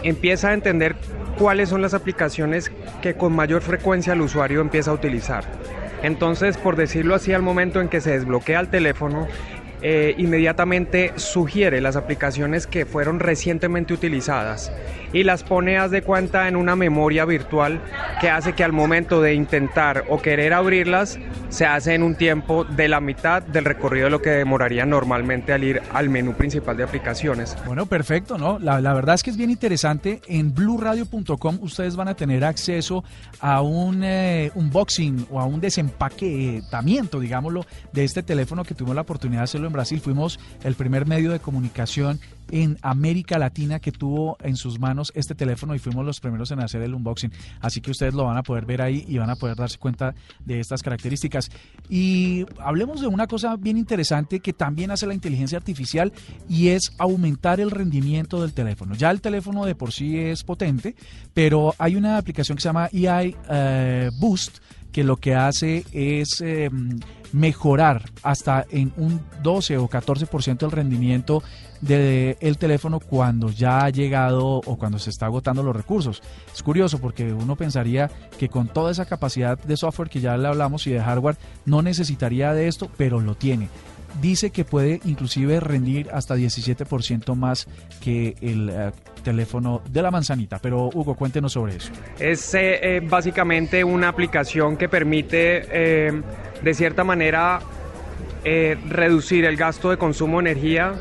empieza 0.03 0.49
a 0.49 0.53
entender 0.53 0.97
cuáles 1.37 1.69
son 1.69 1.81
las 1.81 1.93
aplicaciones 1.93 2.69
que 3.01 3.13
con 3.13 3.33
mayor 3.33 3.61
frecuencia 3.61 4.11
el 4.11 4.19
usuario 4.19 4.59
empieza 4.59 4.91
a 4.91 4.93
utilizar. 4.93 5.45
Entonces, 6.03 6.57
por 6.57 6.75
decirlo 6.75 7.15
así, 7.15 7.31
al 7.31 7.43
momento 7.43 7.79
en 7.79 7.87
que 7.87 8.01
se 8.01 8.11
desbloquea 8.11 8.59
el 8.59 8.67
teléfono, 8.67 9.29
eh, 9.81 10.15
inmediatamente 10.17 11.13
sugiere 11.15 11.81
las 11.81 11.95
aplicaciones 11.95 12.67
que 12.67 12.85
fueron 12.85 13.19
recientemente 13.19 13.93
utilizadas 13.93 14.71
y 15.13 15.23
las 15.23 15.43
pone, 15.43 15.77
haz 15.77 15.91
de 15.91 16.01
cuenta, 16.01 16.47
en 16.47 16.55
una 16.55 16.75
memoria 16.75 17.25
virtual 17.25 17.81
que 18.21 18.29
hace 18.29 18.53
que 18.53 18.63
al 18.63 18.73
momento 18.73 19.21
de 19.21 19.33
intentar 19.33 20.05
o 20.09 20.21
querer 20.21 20.53
abrirlas 20.53 21.17
se 21.49 21.65
hace 21.65 21.95
en 21.95 22.03
un 22.03 22.15
tiempo 22.15 22.63
de 22.63 22.87
la 22.87 22.99
mitad 22.99 23.41
del 23.41 23.65
recorrido 23.65 24.05
de 24.05 24.11
lo 24.11 24.21
que 24.21 24.29
demoraría 24.29 24.85
normalmente 24.85 25.53
al 25.53 25.63
ir 25.63 25.81
al 25.93 26.09
menú 26.09 26.33
principal 26.33 26.77
de 26.77 26.83
aplicaciones. 26.83 27.57
Bueno, 27.65 27.85
perfecto, 27.87 28.37
¿no? 28.37 28.59
La, 28.59 28.93
verdad 28.93 29.15
es 29.15 29.23
que 29.23 29.31
es 29.31 29.37
bien 29.37 29.49
interesante. 29.49 30.21
En 30.27 30.53
blueradio.com 30.53 31.59
ustedes 31.61 31.95
van 31.95 32.07
a 32.07 32.15
tener 32.15 32.43
acceso 32.43 33.03
a 33.39 33.61
un 33.61 34.03
eh, 34.03 34.51
unboxing 34.55 35.27
o 35.31 35.39
a 35.39 35.45
un 35.45 35.59
desempaquetamiento, 35.59 37.19
digámoslo, 37.19 37.65
de 37.91 38.03
este 38.03 38.21
teléfono 38.21 38.63
que 38.63 38.75
tuvimos 38.75 38.95
la 38.95 39.01
oportunidad 39.01 39.41
de 39.41 39.45
hacerlo 39.45 39.68
en 39.69 39.73
Brasil. 39.73 40.01
Fuimos 40.01 40.39
el 40.63 40.75
primer 40.75 41.05
medio 41.05 41.31
de 41.31 41.39
comunicación 41.39 42.19
en 42.51 42.77
América 42.81 43.37
Latina 43.37 43.79
que 43.79 43.91
tuvo 43.91 44.37
en 44.41 44.55
sus 44.55 44.79
manos 44.79 45.11
este 45.15 45.35
teléfono 45.35 45.75
y 45.75 45.79
fuimos 45.79 46.05
los 46.05 46.19
primeros 46.19 46.51
en 46.51 46.59
hacer 46.59 46.81
el 46.81 46.93
unboxing. 46.93 47.31
Así 47.61 47.81
que 47.81 47.91
ustedes 47.91 48.13
lo 48.13 48.25
van 48.25 48.37
a 48.37 48.43
poder 48.43 48.65
ver 48.65 48.81
ahí 48.81 49.05
y 49.07 49.17
van 49.17 49.29
a 49.29 49.35
poder 49.35 49.55
darse 49.55 49.77
cuenta 49.77 50.13
de 50.45 50.59
estas 50.59 50.81
características. 50.81 51.49
Y 51.89 52.45
hablemos 52.59 53.01
de 53.01 53.07
una 53.07 53.27
cosa 53.27 53.55
bien 53.55 53.77
interesante 53.77 54.39
que 54.39 54.53
también 54.53 54.91
hace 54.91 55.07
la 55.07 55.13
inteligencia 55.13 55.57
artificial 55.57 56.11
y 56.47 56.69
es 56.69 56.91
aumentar 56.97 57.59
el 57.59 57.71
rendimiento 57.71 58.41
del 58.41 58.53
teléfono. 58.53 58.95
Ya 58.95 59.11
el 59.11 59.21
teléfono 59.21 59.65
de 59.65 59.75
por 59.75 59.91
sí 59.91 60.17
es 60.17 60.43
potente, 60.43 60.95
pero 61.33 61.73
hay 61.77 61.95
una 61.95 62.17
aplicación 62.17 62.55
que 62.55 62.61
se 62.61 62.69
llama 62.69 62.89
EI 62.91 63.35
eh, 63.49 64.09
Boost 64.19 64.59
que 64.91 65.03
lo 65.03 65.17
que 65.17 65.35
hace 65.35 65.85
es 65.91 66.41
eh, 66.41 66.69
mejorar 67.31 68.09
hasta 68.23 68.65
en 68.69 68.91
un 68.97 69.21
12 69.43 69.77
o 69.77 69.87
14% 69.87 70.63
el 70.63 70.71
rendimiento 70.71 71.43
del 71.81 72.57
teléfono 72.57 72.99
cuando 72.99 73.49
ya 73.49 73.85
ha 73.85 73.89
llegado 73.89 74.45
o 74.45 74.77
cuando 74.77 74.99
se 74.99 75.09
está 75.09 75.27
agotando 75.27 75.63
los 75.63 75.75
recursos. 75.75 76.21
Es 76.53 76.61
curioso 76.61 76.99
porque 76.99 77.31
uno 77.31 77.55
pensaría 77.55 78.09
que 78.37 78.49
con 78.49 78.67
toda 78.67 78.91
esa 78.91 79.05
capacidad 79.05 79.57
de 79.57 79.77
software 79.77 80.09
que 80.09 80.19
ya 80.19 80.35
le 80.37 80.47
hablamos 80.47 80.87
y 80.87 80.91
de 80.91 81.01
hardware 81.01 81.37
no 81.65 81.81
necesitaría 81.81 82.53
de 82.53 82.67
esto, 82.67 82.89
pero 82.97 83.21
lo 83.21 83.35
tiene 83.35 83.69
dice 84.21 84.51
que 84.51 84.65
puede 84.65 84.99
inclusive 85.05 85.59
rendir 85.59 86.09
hasta 86.11 86.35
17% 86.35 87.35
más 87.35 87.67
que 88.01 88.35
el 88.41 88.69
eh, 88.69 88.91
teléfono 89.23 89.81
de 89.89 90.01
la 90.01 90.11
manzanita. 90.11 90.59
Pero 90.59 90.89
Hugo, 90.93 91.15
cuéntenos 91.15 91.53
sobre 91.53 91.75
eso. 91.75 91.91
Es 92.19 92.53
eh, 92.53 92.79
eh, 92.97 93.01
básicamente 93.03 93.83
una 93.83 94.09
aplicación 94.09 94.77
que 94.77 94.89
permite 94.89 96.19
de 96.61 96.73
cierta 96.73 97.03
manera 97.03 97.59
reducir 98.43 99.45
el 99.45 99.55
gasto 99.55 99.89
de 99.89 99.97
consumo 99.97 100.41
de 100.41 100.51
energía 100.51 100.95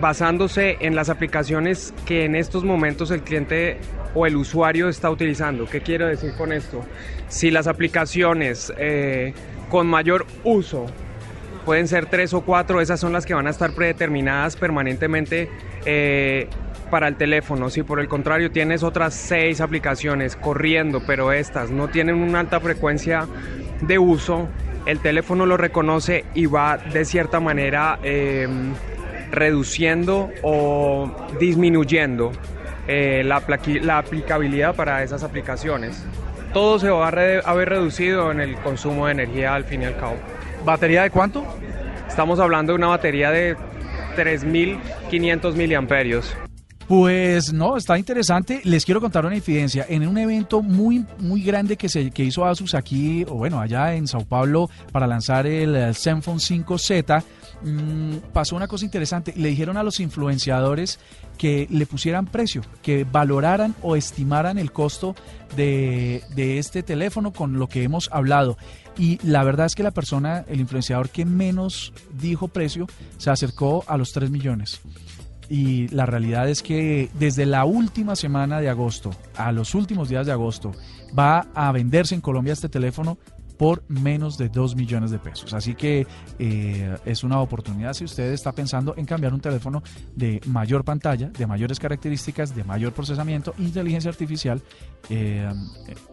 basándose 0.00 0.76
en 0.80 0.94
las 0.94 1.08
aplicaciones 1.08 1.94
que 2.06 2.24
en 2.24 2.34
estos 2.34 2.64
momentos 2.64 3.10
el 3.10 3.22
cliente 3.22 3.78
o 4.14 4.26
el 4.26 4.36
usuario 4.36 4.88
está 4.88 5.10
utilizando. 5.10 5.66
¿Qué 5.66 5.80
quiero 5.80 6.06
decir 6.06 6.32
con 6.36 6.52
esto? 6.52 6.84
Si 7.28 7.50
las 7.50 7.66
aplicaciones 7.66 8.72
con 9.68 9.86
mayor 9.86 10.26
uso 10.44 10.86
pueden 11.64 11.88
ser 11.88 12.06
tres 12.06 12.34
o 12.34 12.42
cuatro, 12.42 12.80
esas 12.80 13.00
son 13.00 13.12
las 13.12 13.26
que 13.26 13.34
van 13.34 13.46
a 13.46 13.50
estar 13.50 13.72
predeterminadas 13.72 14.56
permanentemente 14.56 15.50
eh, 15.84 16.48
para 16.90 17.08
el 17.08 17.16
teléfono. 17.16 17.70
Si 17.70 17.82
por 17.82 18.00
el 18.00 18.08
contrario 18.08 18.50
tienes 18.50 18.82
otras 18.82 19.14
seis 19.14 19.60
aplicaciones 19.60 20.36
corriendo, 20.36 21.02
pero 21.06 21.32
estas 21.32 21.70
no 21.70 21.88
tienen 21.88 22.16
una 22.16 22.40
alta 22.40 22.60
frecuencia 22.60 23.26
de 23.80 23.98
uso, 23.98 24.48
el 24.86 24.98
teléfono 24.98 25.46
lo 25.46 25.56
reconoce 25.56 26.24
y 26.34 26.46
va 26.46 26.78
de 26.78 27.04
cierta 27.04 27.40
manera 27.40 27.98
em, 28.02 28.72
reduciendo 29.30 30.30
o 30.42 31.10
disminuyendo 31.38 32.32
eh, 32.88 33.22
la, 33.24 33.42
la 33.82 33.98
aplicabilidad 33.98 34.74
para 34.74 35.02
esas 35.02 35.22
aplicaciones. 35.22 36.04
Todo 36.52 36.80
se 36.80 36.90
va 36.90 37.06
a 37.06 37.50
haber 37.50 37.68
reducido 37.68 38.32
en 38.32 38.40
el 38.40 38.56
consumo 38.56 39.06
de 39.06 39.12
energía 39.12 39.54
al 39.54 39.64
fin 39.64 39.82
y 39.82 39.84
al 39.84 39.96
cabo. 39.96 40.16
¿Batería 40.64 41.02
de 41.02 41.10
cuánto? 41.10 41.44
Estamos 42.08 42.38
hablando 42.38 42.72
de 42.72 42.78
una 42.78 42.88
batería 42.88 43.30
de 43.30 43.56
3.500 44.16 45.54
miliamperios. 45.54 46.36
Pues 46.90 47.52
no, 47.52 47.76
está 47.76 47.96
interesante. 47.96 48.60
Les 48.64 48.84
quiero 48.84 49.00
contar 49.00 49.24
una 49.24 49.36
infidencia. 49.36 49.86
En 49.88 50.08
un 50.08 50.18
evento 50.18 50.60
muy, 50.60 51.06
muy 51.18 51.40
grande 51.40 51.76
que, 51.76 51.88
se, 51.88 52.10
que 52.10 52.24
hizo 52.24 52.44
Asus 52.44 52.74
aquí, 52.74 53.24
o 53.28 53.34
bueno, 53.34 53.60
allá 53.60 53.94
en 53.94 54.08
Sao 54.08 54.24
Paulo, 54.24 54.68
para 54.90 55.06
lanzar 55.06 55.46
el 55.46 55.94
Zenfone 55.94 56.40
5Z, 56.40 57.22
mmm, 57.62 58.16
pasó 58.32 58.56
una 58.56 58.66
cosa 58.66 58.84
interesante. 58.84 59.32
Le 59.36 59.50
dijeron 59.50 59.76
a 59.76 59.84
los 59.84 60.00
influenciadores 60.00 60.98
que 61.38 61.68
le 61.70 61.86
pusieran 61.86 62.26
precio, 62.26 62.62
que 62.82 63.04
valoraran 63.04 63.76
o 63.82 63.94
estimaran 63.94 64.58
el 64.58 64.72
costo 64.72 65.14
de, 65.54 66.24
de 66.34 66.58
este 66.58 66.82
teléfono 66.82 67.32
con 67.32 67.60
lo 67.60 67.68
que 67.68 67.84
hemos 67.84 68.10
hablado. 68.12 68.58
Y 68.98 69.18
la 69.26 69.44
verdad 69.44 69.66
es 69.66 69.74
que 69.74 69.82
la 69.82 69.90
persona, 69.92 70.44
el 70.48 70.60
influenciador 70.60 71.08
que 71.08 71.24
menos 71.24 71.92
dijo 72.12 72.48
precio, 72.48 72.86
se 73.18 73.30
acercó 73.30 73.84
a 73.86 73.96
los 73.96 74.12
3 74.12 74.30
millones. 74.30 74.80
Y 75.48 75.88
la 75.88 76.06
realidad 76.06 76.48
es 76.48 76.62
que 76.62 77.10
desde 77.18 77.44
la 77.44 77.64
última 77.64 78.14
semana 78.14 78.60
de 78.60 78.68
agosto 78.68 79.10
a 79.34 79.50
los 79.50 79.74
últimos 79.74 80.08
días 80.08 80.26
de 80.26 80.32
agosto 80.32 80.72
va 81.18 81.48
a 81.54 81.72
venderse 81.72 82.14
en 82.14 82.20
Colombia 82.20 82.52
este 82.52 82.68
teléfono 82.68 83.18
por 83.60 83.84
menos 83.88 84.38
de 84.38 84.48
2 84.48 84.74
millones 84.74 85.10
de 85.10 85.18
pesos. 85.18 85.52
Así 85.52 85.74
que 85.74 86.06
eh, 86.38 86.96
es 87.04 87.22
una 87.22 87.40
oportunidad 87.40 87.92
si 87.92 88.04
usted 88.04 88.32
está 88.32 88.52
pensando 88.52 88.94
en 88.96 89.04
cambiar 89.04 89.34
un 89.34 89.40
teléfono 89.42 89.82
de 90.16 90.40
mayor 90.46 90.82
pantalla, 90.82 91.26
de 91.28 91.46
mayores 91.46 91.78
características, 91.78 92.56
de 92.56 92.64
mayor 92.64 92.94
procesamiento, 92.94 93.52
inteligencia 93.58 94.08
artificial, 94.10 94.62
eh, 95.10 95.46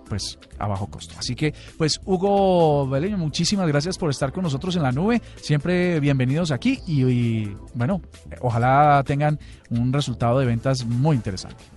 pues 0.09 0.37
a 0.59 0.67
bajo 0.67 0.87
costo. 0.87 1.15
Así 1.17 1.35
que, 1.35 1.53
pues 1.77 2.01
Hugo 2.03 2.85
Beleño, 2.89 3.17
muchísimas 3.17 3.69
gracias 3.69 3.97
por 3.97 4.09
estar 4.09 4.33
con 4.33 4.43
nosotros 4.43 4.75
en 4.75 4.83
la 4.83 4.91
nube. 4.91 5.21
Siempre 5.37 6.01
bienvenidos 6.01 6.51
aquí 6.51 6.81
y, 6.85 7.05
y 7.05 7.57
bueno, 7.73 8.01
ojalá 8.41 9.01
tengan 9.05 9.39
un 9.69 9.93
resultado 9.93 10.37
de 10.39 10.45
ventas 10.47 10.85
muy 10.85 11.15
interesante. 11.15 11.76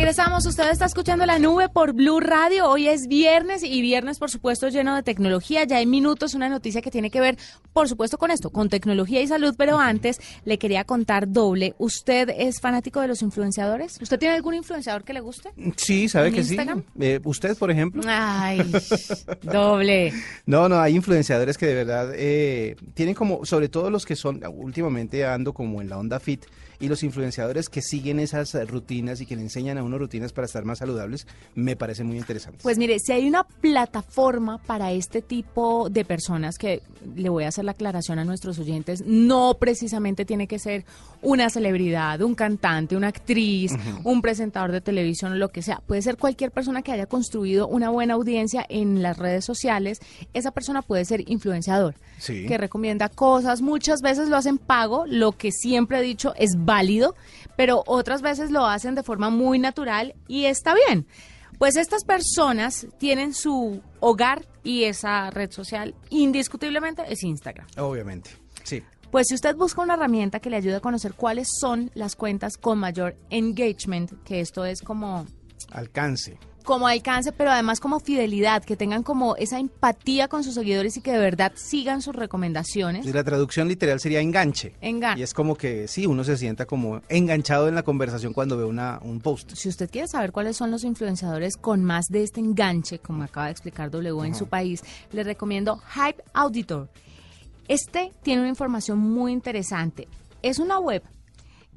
Regresamos, 0.11 0.45
usted 0.45 0.69
está 0.69 0.83
escuchando 0.83 1.25
la 1.25 1.39
nube 1.39 1.69
por 1.69 1.93
Blue 1.93 2.19
Radio. 2.19 2.67
Hoy 2.67 2.89
es 2.89 3.07
viernes 3.07 3.63
y 3.63 3.81
viernes, 3.81 4.19
por 4.19 4.29
supuesto, 4.29 4.67
lleno 4.67 4.93
de 4.93 5.03
tecnología. 5.03 5.63
Ya 5.63 5.79
en 5.79 5.89
minutos 5.89 6.33
una 6.33 6.49
noticia 6.49 6.81
que 6.81 6.91
tiene 6.91 7.09
que 7.09 7.21
ver, 7.21 7.37
por 7.71 7.87
supuesto, 7.87 8.17
con 8.17 8.29
esto, 8.29 8.49
con 8.49 8.67
tecnología 8.67 9.21
y 9.21 9.27
salud. 9.27 9.55
Pero 9.57 9.79
antes 9.79 10.19
le 10.43 10.59
quería 10.59 10.83
contar 10.83 11.31
doble. 11.31 11.75
¿Usted 11.77 12.27
es 12.37 12.59
fanático 12.59 12.99
de 12.99 13.07
los 13.07 13.21
influenciadores? 13.21 13.99
¿Usted 14.01 14.19
tiene 14.19 14.35
algún 14.35 14.53
influenciador 14.53 15.05
que 15.05 15.13
le 15.13 15.21
guste? 15.21 15.51
Sí, 15.77 16.09
sabe 16.09 16.27
¿En 16.27 16.33
que 16.33 16.41
Instagram? 16.41 16.81
sí. 16.81 16.85
Eh, 16.99 17.21
¿Usted, 17.23 17.57
por 17.57 17.71
ejemplo? 17.71 18.01
Ay, 18.05 18.69
doble. 19.43 20.11
No, 20.45 20.67
no, 20.67 20.81
hay 20.81 20.93
influenciadores 20.93 21.57
que 21.57 21.67
de 21.67 21.73
verdad 21.73 22.11
eh, 22.17 22.75
tienen 22.95 23.15
como, 23.15 23.45
sobre 23.45 23.69
todo 23.69 23.89
los 23.89 24.05
que 24.05 24.17
son, 24.17 24.41
últimamente 24.57 25.25
ando 25.25 25.53
como 25.53 25.81
en 25.81 25.87
la 25.87 25.97
onda 25.97 26.19
fit, 26.19 26.43
y 26.81 26.89
los 26.89 27.03
influenciadores 27.03 27.69
que 27.69 27.81
siguen 27.81 28.19
esas 28.19 28.53
rutinas 28.67 29.21
y 29.21 29.27
que 29.27 29.35
le 29.35 29.43
enseñan 29.43 29.77
a 29.77 29.83
uno 29.83 29.99
rutinas 30.01 30.33
para 30.33 30.45
estar 30.45 30.65
más 30.65 30.79
saludables, 30.79 31.25
me 31.55 31.75
parece 31.75 32.03
muy 32.03 32.17
interesante. 32.17 32.59
Pues 32.63 32.77
mire, 32.77 32.97
si 32.99 33.13
hay 33.13 33.27
una 33.27 33.43
plataforma 33.45 34.57
para 34.59 34.91
este 34.91 35.21
tipo 35.21 35.89
de 35.89 36.03
personas, 36.05 36.57
que 36.57 36.81
le 37.15 37.29
voy 37.29 37.43
a 37.45 37.47
hacer 37.47 37.65
la 37.65 37.71
aclaración 37.71 38.19
a 38.19 38.25
nuestros 38.25 38.59
oyentes, 38.59 39.03
no 39.05 39.55
precisamente 39.59 40.25
tiene 40.25 40.47
que 40.47 40.59
ser 40.59 40.85
una 41.21 41.49
celebridad, 41.49 42.21
un 42.21 42.35
cantante, 42.35 42.95
una 42.95 43.07
actriz, 43.07 43.71
un 44.03 44.21
presentador 44.21 44.71
de 44.71 44.81
televisión 44.81 45.31
o 45.33 45.35
lo 45.35 45.49
que 45.49 45.61
sea. 45.61 45.81
Puede 45.87 46.01
ser 46.01 46.17
cualquier 46.17 46.51
persona 46.51 46.81
que 46.81 46.91
haya 46.91 47.05
construido 47.05 47.67
una 47.67 47.89
buena 47.89 48.15
audiencia 48.15 48.65
en 48.69 49.01
las 49.01 49.17
redes 49.17 49.45
sociales. 49.45 49.99
Esa 50.33 50.51
persona 50.51 50.81
puede 50.81 51.05
ser 51.05 51.29
influenciador, 51.29 51.95
Sí. 52.17 52.45
que 52.47 52.57
recomienda 52.57 53.09
cosas. 53.09 53.61
Muchas 53.61 54.01
veces 54.01 54.29
lo 54.29 54.37
hacen 54.37 54.57
pago, 54.57 55.05
lo 55.07 55.31
que 55.31 55.51
siempre 55.51 55.99
he 55.99 56.01
dicho 56.01 56.33
es 56.37 56.51
válido, 56.57 57.15
pero 57.55 57.83
otras 57.85 58.21
veces 58.21 58.51
lo 58.51 58.65
hacen 58.65 58.95
de 58.95 59.03
forma 59.03 59.29
muy 59.29 59.59
natural 59.59 59.90
y 60.27 60.45
está 60.45 60.73
bien. 60.73 61.05
Pues 61.57 61.75
estas 61.75 62.03
personas 62.03 62.87
tienen 62.97 63.33
su 63.33 63.81
hogar 63.99 64.47
y 64.63 64.85
esa 64.85 65.29
red 65.29 65.51
social 65.51 65.93
indiscutiblemente 66.09 67.03
es 67.07 67.23
Instagram. 67.23 67.67
Obviamente, 67.77 68.31
sí. 68.63 68.81
Pues 69.11 69.27
si 69.27 69.35
usted 69.35 69.55
busca 69.55 69.81
una 69.81 69.93
herramienta 69.95 70.39
que 70.39 70.49
le 70.49 70.55
ayude 70.55 70.77
a 70.77 70.79
conocer 70.79 71.13
cuáles 71.13 71.49
son 71.59 71.91
las 71.93 72.15
cuentas 72.15 72.57
con 72.57 72.79
mayor 72.79 73.17
engagement, 73.29 74.23
que 74.23 74.39
esto 74.39 74.65
es 74.65 74.81
como 74.81 75.27
Alcance. 75.71 76.39
Como 76.63 76.87
alcance, 76.87 77.31
pero 77.31 77.51
además 77.51 77.79
como 77.79 77.99
fidelidad, 77.99 78.63
que 78.63 78.75
tengan 78.77 79.03
como 79.03 79.35
esa 79.35 79.59
empatía 79.59 80.27
con 80.27 80.43
sus 80.43 80.53
seguidores 80.55 80.97
y 80.97 81.01
que 81.01 81.11
de 81.11 81.17
verdad 81.19 81.51
sigan 81.55 82.01
sus 82.01 82.15
recomendaciones. 82.15 83.05
Y 83.05 83.13
la 83.13 83.23
traducción 83.23 83.67
literal 83.67 83.99
sería 83.99 84.19
enganche. 84.21 84.73
Engan- 84.81 85.17
Y 85.17 85.23
es 85.23 85.33
como 85.33 85.55
que 85.55 85.87
sí, 85.87 86.05
uno 86.05 86.23
se 86.23 86.37
sienta 86.37 86.65
como 86.65 87.01
enganchado 87.09 87.67
en 87.67 87.75
la 87.75 87.83
conversación 87.83 88.33
cuando 88.33 88.57
ve 88.57 88.65
una, 88.65 88.99
un 89.03 89.19
post. 89.21 89.51
Si 89.55 89.69
usted 89.69 89.89
quiere 89.89 90.07
saber 90.07 90.31
cuáles 90.31 90.57
son 90.57 90.71
los 90.71 90.83
influenciadores 90.83 91.57
con 91.57 91.83
más 91.83 92.05
de 92.09 92.23
este 92.23 92.39
enganche, 92.39 92.99
como 92.99 93.23
acaba 93.23 93.47
de 93.47 93.51
explicar 93.53 93.89
W 93.91 94.25
en 94.27 94.35
su 94.35 94.47
país, 94.47 94.83
le 95.11 95.23
recomiendo 95.23 95.77
Hype 95.93 96.23
Auditor. 96.33 96.89
Este 97.67 98.11
tiene 98.23 98.41
una 98.41 98.49
información 98.49 98.97
muy 98.99 99.31
interesante. 99.31 100.07
Es 100.41 100.59
una 100.59 100.79
web 100.79 101.03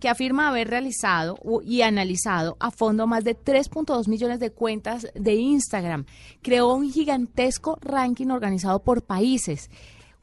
que 0.05 0.11
afirma 0.11 0.49
haber 0.49 0.69
realizado 0.69 1.39
y 1.65 1.81
analizado 1.81 2.59
a 2.61 2.71
fondo 2.71 3.07
más 3.07 3.25
de 3.25 3.35
3.2 3.35 4.07
millones 4.07 4.39
de 4.39 4.51
cuentas 4.51 5.07
de 5.15 5.37
Instagram. 5.37 6.05
Creó 6.43 6.75
un 6.75 6.93
gigantesco 6.93 7.79
ranking 7.81 8.27
organizado 8.27 8.83
por 8.83 9.01
países. 9.01 9.71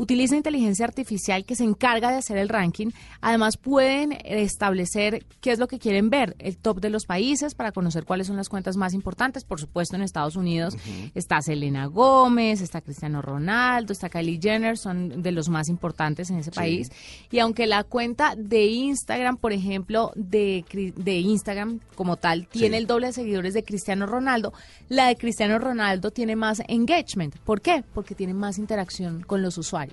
Utiliza 0.01 0.35
inteligencia 0.35 0.83
artificial 0.83 1.45
que 1.45 1.55
se 1.55 1.63
encarga 1.63 2.09
de 2.09 2.17
hacer 2.17 2.35
el 2.37 2.49
ranking. 2.49 2.87
Además 3.21 3.55
pueden 3.55 4.17
establecer 4.25 5.23
qué 5.41 5.51
es 5.51 5.59
lo 5.59 5.67
que 5.67 5.77
quieren 5.77 6.09
ver, 6.09 6.35
el 6.39 6.57
top 6.57 6.81
de 6.81 6.89
los 6.89 7.05
países 7.05 7.53
para 7.53 7.71
conocer 7.71 8.03
cuáles 8.03 8.25
son 8.25 8.35
las 8.35 8.49
cuentas 8.49 8.77
más 8.77 8.95
importantes. 8.95 9.43
Por 9.43 9.59
supuesto, 9.59 9.95
en 9.95 10.01
Estados 10.01 10.35
Unidos 10.35 10.75
está 11.13 11.39
Selena 11.43 11.85
Gómez, 11.85 12.61
está 12.61 12.81
Cristiano 12.81 13.21
Ronaldo, 13.21 13.93
está 13.93 14.09
Kylie 14.09 14.39
Jenner, 14.41 14.75
son 14.75 15.21
de 15.21 15.31
los 15.31 15.49
más 15.49 15.69
importantes 15.69 16.31
en 16.31 16.39
ese 16.39 16.49
país. 16.49 16.91
Y 17.29 17.37
aunque 17.37 17.67
la 17.67 17.83
cuenta 17.83 18.33
de 18.35 18.65
Instagram, 18.65 19.37
por 19.37 19.53
ejemplo, 19.53 20.13
de, 20.15 20.65
Instagram 21.05 21.79
como 21.93 22.17
tal, 22.17 22.47
tiene 22.47 22.77
el 22.77 22.87
doble 22.87 23.05
de 23.05 23.13
seguidores 23.13 23.53
de 23.53 23.63
Cristiano 23.63 24.07
Ronaldo, 24.07 24.51
la 24.89 25.09
de 25.09 25.15
Cristiano 25.15 25.59
Ronaldo 25.59 26.09
tiene 26.09 26.35
más 26.35 26.63
engagement. 26.67 27.37
¿Por 27.37 27.61
qué? 27.61 27.83
Porque 27.93 28.15
tiene 28.15 28.33
más 28.33 28.57
interacción 28.57 29.21
con 29.21 29.43
los 29.43 29.59
usuarios. 29.59 29.90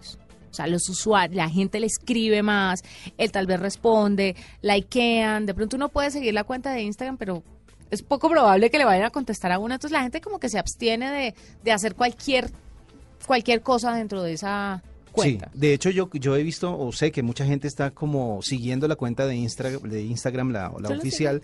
O 0.51 0.55
sea, 0.59 0.67
los 0.67 0.89
usuarios, 0.89 1.37
la 1.37 1.49
gente 1.49 1.79
le 1.79 1.87
escribe 1.87 2.43
más, 2.43 2.83
él 3.17 3.31
tal 3.31 3.47
vez 3.47 3.61
responde, 3.61 4.35
likean. 4.63 5.47
De 5.47 5.55
pronto 5.55 5.77
uno 5.77 5.89
puede 5.89 6.11
seguir 6.11 6.35
la 6.35 6.45
cuenta 6.45 6.73
de 6.73 6.83
Instagram, 6.83 7.17
pero 7.17 7.43
es 7.91 8.03
poco 8.03 8.29
probable 8.29 8.71
que 8.71 8.79
le 8.79 8.85
vayan 8.85 9.05
a 9.05 9.11
contestar 9.11 9.53
a 9.53 9.59
uno. 9.59 9.75
Entonces 9.75 9.93
la 9.93 10.03
gente 10.03 10.21
como 10.21 10.39
que 10.41 10.49
se 10.49 10.59
abstiene 10.59 11.11
de, 11.11 11.35
de 11.63 11.73
hacer 11.73 11.95
cualquier, 11.95 12.51
cualquier 13.27 13.61
cosa 13.63 13.95
dentro 13.95 14.23
de 14.23 14.33
esa 14.33 14.83
cuenta. 15.13 15.51
Sí, 15.53 15.59
de 15.59 15.75
hecho 15.75 15.91
yo, 15.91 16.09
yo 16.15 16.35
he 16.37 16.43
visto 16.43 16.77
o 16.79 16.93
sé 16.93 17.13
que 17.13 17.23
mucha 17.23 17.45
gente 17.45 17.69
está 17.69 17.91
como 17.91 18.41
siguiendo 18.43 18.89
la 18.89 18.97
cuenta 18.97 19.27
de, 19.27 19.37
Instra- 19.37 19.81
de 19.81 20.03
Instagram, 20.03 20.51
la, 20.51 20.73
la 20.81 20.89
oficial, 20.97 21.43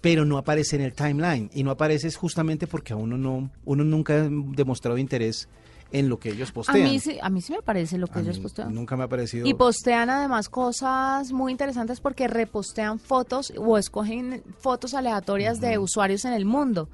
pero 0.00 0.24
no 0.24 0.38
aparece 0.38 0.76
en 0.76 0.82
el 0.82 0.94
timeline. 0.94 1.50
Y 1.54 1.62
no 1.64 1.70
aparece 1.70 2.08
es 2.08 2.16
justamente 2.16 2.66
porque 2.66 2.92
a 2.92 2.96
uno 2.96 3.16
no, 3.18 3.50
uno 3.64 3.84
nunca 3.84 4.14
ha 4.14 4.28
demostrado 4.30 4.96
interés 4.98 5.48
en 5.92 6.08
lo 6.08 6.18
que 6.18 6.30
ellos 6.30 6.50
A 6.50 6.52
postean. 6.52 6.82
mí, 6.82 6.98
sí, 7.00 7.18
a 7.22 7.30
mí 7.30 7.40
sí 7.40 7.52
me 7.52 7.62
parece 7.62 7.96
lo 7.98 8.06
que 8.08 8.18
A 8.18 8.22
ellos 8.22 8.38
postean. 8.38 8.74
Nunca 8.74 8.96
me 8.96 9.04
ha 9.04 9.08
parecido. 9.08 9.46
Y 9.46 9.54
postean 9.54 10.10
además 10.10 10.48
cosas 10.48 11.32
muy 11.32 11.50
interesantes 11.52 12.00
porque 12.00 12.28
repostean 12.28 12.98
fotos 12.98 13.52
o 13.56 13.78
escogen 13.78 14.42
fotos 14.58 14.94
aleatorias 14.94 15.60
de 15.60 15.78
usuarios 15.78 16.24
en 16.24 16.32
el 16.34 16.44
mundo. 16.44 16.88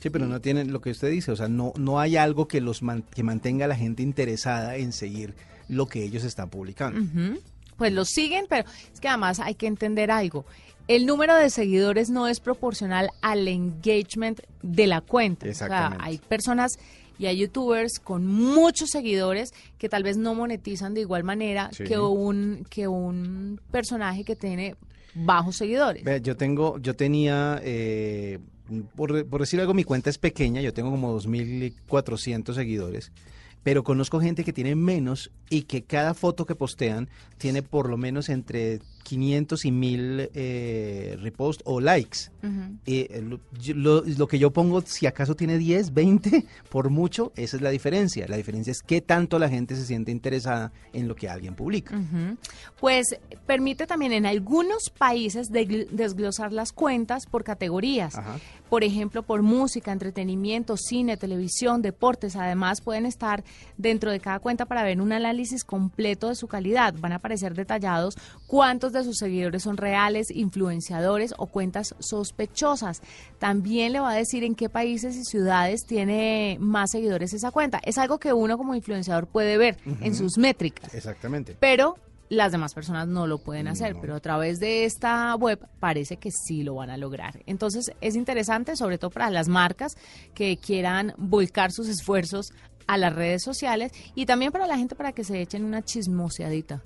Sí, 0.00 0.10
pero 0.10 0.26
no 0.26 0.40
tienen 0.40 0.72
lo 0.72 0.80
que 0.80 0.90
usted 0.90 1.10
dice, 1.10 1.30
o 1.30 1.36
sea, 1.36 1.46
no, 1.46 1.72
no 1.76 2.00
hay 2.00 2.16
algo 2.16 2.48
que 2.48 2.60
los 2.60 2.82
man- 2.82 3.04
que 3.14 3.22
mantenga 3.22 3.66
a 3.66 3.68
la 3.68 3.76
gente 3.76 4.02
interesada 4.02 4.74
en 4.76 4.92
seguir 4.92 5.34
lo 5.68 5.86
que 5.86 6.02
ellos 6.02 6.24
están 6.24 6.50
publicando. 6.50 7.00
Pues 7.76 7.92
los 7.92 8.08
siguen, 8.08 8.46
pero 8.48 8.68
es 8.92 8.98
que 9.00 9.06
además 9.08 9.38
hay 9.38 9.54
que 9.54 9.68
entender 9.68 10.10
algo. 10.10 10.44
El 10.88 11.06
número 11.06 11.36
de 11.36 11.48
seguidores 11.48 12.10
no 12.10 12.26
es 12.26 12.40
proporcional 12.40 13.10
al 13.22 13.46
engagement 13.46 14.40
de 14.62 14.88
la 14.88 15.00
cuenta. 15.00 15.46
O 15.48 15.54
sea, 15.54 15.66
Exactamente. 15.66 16.04
hay 16.04 16.18
personas 16.18 16.72
y 17.22 17.26
hay 17.26 17.36
youtubers 17.38 18.00
con 18.00 18.26
muchos 18.26 18.90
seguidores 18.90 19.54
que 19.78 19.88
tal 19.88 20.02
vez 20.02 20.16
no 20.16 20.34
monetizan 20.34 20.92
de 20.92 21.02
igual 21.02 21.22
manera 21.22 21.70
Sí. 21.72 21.84
que 21.84 21.96
un 21.98 22.66
que 22.68 22.88
un 22.88 23.60
personaje 23.70 24.24
que 24.24 24.34
tiene 24.34 24.74
bajos 25.14 25.56
seguidores. 25.56 26.02
Yo 26.22 26.36
tengo, 26.36 26.78
yo 26.78 26.94
tenía, 26.96 27.60
eh, 27.62 28.38
por, 28.96 29.24
por 29.26 29.40
decir 29.40 29.60
algo, 29.60 29.72
mi 29.74 29.84
cuenta 29.84 30.10
es 30.10 30.18
pequeña, 30.18 30.60
yo 30.62 30.72
tengo 30.72 30.90
como 30.90 31.12
2.400 31.14 32.54
seguidores, 32.54 33.12
pero 33.62 33.84
conozco 33.84 34.20
gente 34.20 34.42
que 34.42 34.52
tiene 34.52 34.74
menos 34.74 35.30
y 35.50 35.62
que 35.62 35.82
cada 35.82 36.14
foto 36.14 36.46
que 36.46 36.54
postean 36.56 37.08
tiene 37.38 37.62
por 37.62 37.88
lo 37.88 37.96
menos 37.96 38.28
entre 38.28 38.80
500 39.02 39.64
y 39.64 39.70
1.000 39.70 40.30
eh, 40.34 41.18
reposts 41.20 41.62
o 41.66 41.80
likes. 41.80 42.30
Eh, 42.86 43.22
lo, 43.74 44.28
que 44.28 44.38
yo 44.38 44.52
pongo, 44.52 44.82
si 44.82 45.06
acaso 45.06 45.36
tiene 45.36 45.58
10, 45.58 45.94
20, 45.94 46.44
por 46.70 46.90
mucho, 46.90 47.32
esa 47.36 47.56
es 47.56 47.62
la 47.62 47.70
diferencia. 47.70 48.26
La 48.28 48.36
diferencia 48.36 48.70
es 48.70 48.82
qué 48.82 49.00
tanto 49.00 49.38
la 49.38 49.48
gente 49.48 49.76
se 49.76 49.84
siente 49.84 50.10
interesada 50.10 50.72
en 50.92 51.08
lo 51.08 51.14
que 51.14 51.28
alguien 51.28 51.54
publica. 51.54 52.00
Pues 52.80 53.16
permite 53.46 53.86
también 53.86 54.12
en 54.12 54.26
algunos 54.26 54.90
países 54.90 55.50
desglosar 55.50 56.52
las 56.52 56.72
cuentas 56.72 57.26
por 57.26 57.44
categorías. 57.44 58.16
Ajá. 58.16 58.38
Por 58.72 58.84
ejemplo, 58.84 59.22
por 59.22 59.42
música, 59.42 59.92
entretenimiento, 59.92 60.78
cine, 60.78 61.18
televisión, 61.18 61.82
deportes. 61.82 62.36
Además, 62.36 62.80
pueden 62.80 63.04
estar 63.04 63.44
dentro 63.76 64.10
de 64.10 64.18
cada 64.18 64.38
cuenta 64.38 64.64
para 64.64 64.82
ver 64.82 64.98
un 64.98 65.12
análisis 65.12 65.62
completo 65.62 66.30
de 66.30 66.36
su 66.36 66.48
calidad. 66.48 66.94
Van 66.98 67.12
a 67.12 67.16
aparecer 67.16 67.54
detallados 67.54 68.16
cuántos 68.46 68.91
de 68.92 69.04
sus 69.04 69.18
seguidores 69.18 69.62
son 69.62 69.76
reales, 69.76 70.30
influenciadores 70.30 71.34
o 71.38 71.46
cuentas 71.46 71.94
sospechosas. 71.98 73.02
También 73.38 73.92
le 73.92 74.00
va 74.00 74.10
a 74.10 74.14
decir 74.14 74.44
en 74.44 74.54
qué 74.54 74.68
países 74.68 75.16
y 75.16 75.24
ciudades 75.24 75.86
tiene 75.86 76.56
más 76.60 76.90
seguidores 76.90 77.32
esa 77.32 77.50
cuenta. 77.50 77.80
Es 77.84 77.98
algo 77.98 78.18
que 78.18 78.32
uno 78.32 78.56
como 78.58 78.74
influenciador 78.74 79.26
puede 79.26 79.56
ver 79.58 79.78
en 80.00 80.14
sus 80.14 80.38
métricas 80.38 80.94
Exactamente. 80.94 81.56
pero 81.58 81.96
las 82.28 82.50
demás 82.50 82.72
personas 82.72 83.08
no 83.08 83.26
lo 83.26 83.36
pueden 83.38 83.68
hacer, 83.68 83.94
No. 83.94 84.00
pero 84.00 84.14
a 84.14 84.20
través 84.20 84.58
de 84.58 84.86
esta 84.86 85.34
web 85.34 85.58
parece 85.80 86.16
que 86.16 86.30
sí 86.30 86.62
lo 86.62 86.74
van 86.76 86.88
a 86.88 86.96
lograr. 86.96 87.42
Entonces 87.46 87.92
es 88.00 88.16
interesante, 88.16 88.74
sobre 88.76 88.96
todo 88.96 89.10
para 89.10 89.28
las 89.28 89.48
marcas 89.48 89.96
que 90.32 90.56
quieran 90.56 91.12
volcar 91.18 91.72
sus 91.72 91.88
esfuerzos 91.88 92.52
a 92.86 92.96
las 92.96 93.14
redes 93.14 93.42
sociales 93.42 93.92
y 94.14 94.24
también 94.26 94.50
para 94.50 94.66
la 94.66 94.78
gente 94.78 94.94
para 94.94 95.12
que 95.12 95.24
se 95.24 95.40
echen 95.42 95.64
una 95.64 95.82
chismoseadita. 95.82 96.82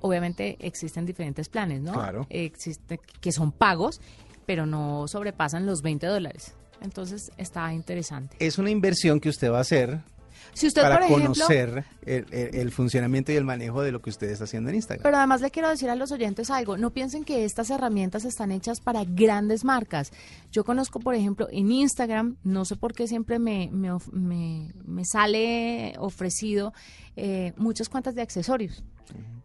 Obviamente 0.00 0.56
existen 0.60 1.04
diferentes 1.06 1.48
planes, 1.48 1.80
¿no? 1.82 1.92
Claro. 1.92 2.26
Existe, 2.30 3.00
que 3.20 3.32
son 3.32 3.52
pagos, 3.52 4.00
pero 4.46 4.66
no 4.66 5.06
sobrepasan 5.08 5.66
los 5.66 5.82
20 5.82 6.06
dólares. 6.06 6.54
Entonces 6.80 7.30
está 7.36 7.72
interesante. 7.74 8.36
Es 8.38 8.58
una 8.58 8.70
inversión 8.70 9.20
que 9.20 9.28
usted 9.28 9.50
va 9.50 9.58
a 9.58 9.62
hacer 9.62 10.00
Si 10.54 10.68
usted, 10.68 10.82
para 10.82 10.96
por 11.00 11.04
ejemplo, 11.04 11.32
conocer 11.34 11.84
el, 12.06 12.24
el- 12.30 12.54
el 12.54 12.70
funcionamiento 12.70 13.32
y 13.32 13.36
el 13.36 13.44
manejo 13.44 13.82
de 13.82 13.90
lo 13.92 14.00
que 14.00 14.10
usted 14.10 14.30
está 14.30 14.44
haciendo 14.44 14.70
en 14.70 14.76
Instagram. 14.76 15.02
Pero 15.02 15.16
además 15.16 15.40
le 15.40 15.50
quiero 15.50 15.68
decir 15.68 15.90
a 15.90 15.96
los 15.96 16.12
oyentes 16.12 16.50
algo, 16.50 16.76
no 16.78 16.90
piensen 16.90 17.24
que 17.24 17.44
estas 17.44 17.70
herramientas 17.70 18.24
están 18.24 18.52
hechas 18.52 18.80
para 18.80 19.04
grandes 19.04 19.64
marcas. 19.64 20.12
Yo 20.52 20.64
conozco, 20.64 21.00
por 21.00 21.14
ejemplo, 21.16 21.48
en 21.50 21.70
Instagram, 21.72 22.36
no 22.44 22.64
sé 22.64 22.76
por 22.76 22.92
qué 22.94 23.08
siempre 23.08 23.38
me, 23.40 23.68
me, 23.72 23.90
me- 24.12 24.72
me 24.84 25.04
sale 25.04 25.94
ofrecido 25.98 26.72
eh, 27.16 27.52
muchas 27.56 27.88
cuentas 27.88 28.14
de 28.14 28.22
accesorios. 28.22 28.84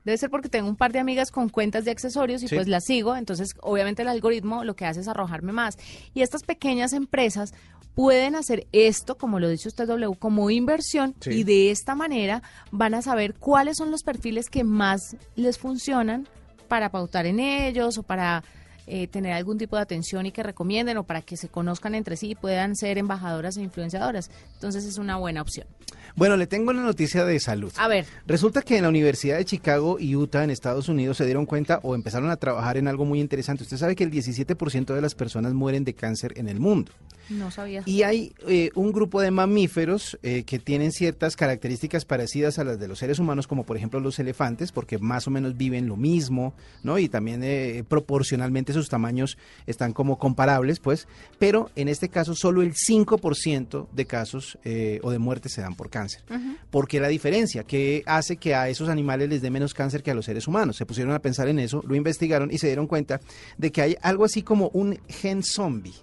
Debe 0.05 0.17
ser 0.17 0.29
porque 0.29 0.49
tengo 0.49 0.67
un 0.67 0.75
par 0.75 0.91
de 0.91 0.99
amigas 0.99 1.31
con 1.31 1.49
cuentas 1.49 1.85
de 1.85 1.91
accesorios 1.91 2.43
y 2.43 2.47
Sí. 2.47 2.55
pues 2.55 2.67
las 2.67 2.83
sigo, 2.85 3.15
entonces 3.15 3.55
obviamente 3.61 4.01
el 4.01 4.07
algoritmo 4.09 4.63
lo 4.63 4.75
que 4.75 4.85
hace 4.85 4.99
es 4.99 5.07
arrojarme 5.07 5.53
más. 5.53 5.77
Y 6.13 6.21
estas 6.21 6.43
pequeñas 6.43 6.91
empresas 6.93 7.53
pueden 7.95 8.35
hacer 8.35 8.65
esto, 8.71 9.17
como 9.17 9.39
lo 9.39 9.47
dice 9.49 9.67
usted 9.67 9.85
W, 9.87 10.15
como 10.17 10.49
inversión 10.49 11.15
Sí. 11.21 11.29
y 11.31 11.43
de 11.43 11.71
esta 11.71 11.95
manera 11.95 12.41
van 12.71 12.95
a 12.95 13.01
saber 13.01 13.35
cuáles 13.35 13.77
son 13.77 13.91
los 13.91 14.03
perfiles 14.03 14.49
que 14.49 14.63
más 14.63 15.15
les 15.35 15.57
funcionan 15.59 16.27
para 16.67 16.89
pautar 16.89 17.25
en 17.27 17.39
ellos 17.39 17.97
o 17.99 18.03
para 18.03 18.43
eh, 18.87 19.07
tener 19.07 19.33
algún 19.33 19.57
tipo 19.57 19.75
de 19.75 19.81
atención 19.81 20.25
y 20.25 20.31
que 20.31 20.43
recomienden 20.43 20.97
o 20.97 21.03
para 21.03 21.21
que 21.21 21.37
se 21.37 21.49
conozcan 21.49 21.95
entre 21.95 22.17
sí 22.17 22.31
y 22.31 22.35
puedan 22.35 22.75
ser 22.75 22.97
embajadoras 22.97 23.57
e 23.57 23.61
influenciadoras. 23.61 24.29
Entonces 24.55 24.85
es 24.85 24.97
una 24.97 25.17
buena 25.17 25.41
opción. 25.41 25.67
Bueno, 26.15 26.37
le 26.37 26.45
tengo 26.45 26.71
una 26.71 26.83
noticia 26.83 27.25
de 27.25 27.39
salud. 27.39 27.71
A 27.77 27.87
ver, 27.87 28.05
Resulta 28.27 28.61
que 28.61 28.77
en 28.77 28.83
la 28.83 28.89
Universidad 28.89 29.37
de 29.37 29.45
Chicago 29.45 29.97
y 29.99 30.15
Utah, 30.15 30.43
en 30.43 30.49
Estados 30.49 30.89
Unidos, 30.89 31.17
se 31.17 31.25
dieron 31.25 31.45
cuenta 31.45 31.79
o 31.83 31.95
empezaron 31.95 32.29
a 32.29 32.37
trabajar 32.37 32.77
en 32.77 32.87
algo 32.87 33.05
muy 33.05 33.19
interesante. 33.19 33.63
Usted 33.63 33.77
sabe 33.77 33.95
que 33.95 34.03
el 34.03 34.11
17% 34.11 34.93
de 34.93 35.01
las 35.01 35.15
personas 35.15 35.53
mueren 35.53 35.83
de 35.83 35.93
cáncer 35.93 36.33
en 36.35 36.47
el 36.47 36.59
mundo. 36.59 36.91
No 37.33 37.51
sabía. 37.51 37.83
Y 37.85 38.03
hay 38.03 38.33
eh, 38.47 38.69
un 38.75 38.91
grupo 38.91 39.21
de 39.21 39.31
mamíferos 39.31 40.17
eh, 40.23 40.43
que 40.43 40.59
tienen 40.59 40.91
ciertas 40.91 41.35
características 41.35 42.05
parecidas 42.05 42.59
a 42.59 42.63
las 42.63 42.79
de 42.79 42.87
los 42.87 42.99
seres 42.99 43.19
humanos, 43.19 43.47
como 43.47 43.63
por 43.65 43.77
ejemplo 43.77 43.99
los 43.99 44.19
elefantes, 44.19 44.71
porque 44.71 44.97
más 44.97 45.27
o 45.27 45.31
menos 45.31 45.57
viven 45.57 45.87
lo 45.87 45.95
mismo, 45.95 46.53
¿no? 46.83 46.99
Y 46.99 47.09
también 47.09 47.41
eh, 47.43 47.83
proporcionalmente 47.87 48.73
sus 48.73 48.89
tamaños 48.89 49.37
están 49.65 49.93
como 49.93 50.17
comparables, 50.17 50.79
pues. 50.79 51.07
Pero 51.39 51.69
en 51.75 51.87
este 51.87 52.09
caso, 52.09 52.35
solo 52.35 52.61
el 52.61 52.73
5% 52.73 53.87
de 53.91 54.05
casos 54.05 54.57
eh, 54.63 54.99
o 55.03 55.11
de 55.11 55.19
muertes 55.19 55.53
se 55.53 55.61
dan 55.61 55.75
por 55.75 55.89
cáncer. 55.89 56.23
¿Por 56.69 56.87
qué 56.87 56.99
la 56.99 57.07
diferencia? 57.07 57.63
¿Qué 57.63 58.03
hace 58.05 58.37
que 58.37 58.55
a 58.55 58.69
esos 58.69 58.89
animales 58.89 59.29
les 59.29 59.41
dé 59.41 59.49
menos 59.49 59.73
cáncer 59.73 60.03
que 60.03 60.11
a 60.11 60.15
los 60.15 60.25
seres 60.25 60.47
humanos? 60.47 60.77
Se 60.77 60.85
pusieron 60.85 61.13
a 61.13 61.19
pensar 61.19 61.47
en 61.47 61.59
eso, 61.59 61.83
lo 61.87 61.95
investigaron 61.95 62.51
y 62.51 62.57
se 62.57 62.67
dieron 62.67 62.87
cuenta 62.87 63.19
de 63.57 63.71
que 63.71 63.81
hay 63.81 63.97
algo 64.01 64.25
así 64.25 64.41
como 64.41 64.69
un 64.73 64.99
gen 65.07 65.43
zombie 65.43 65.93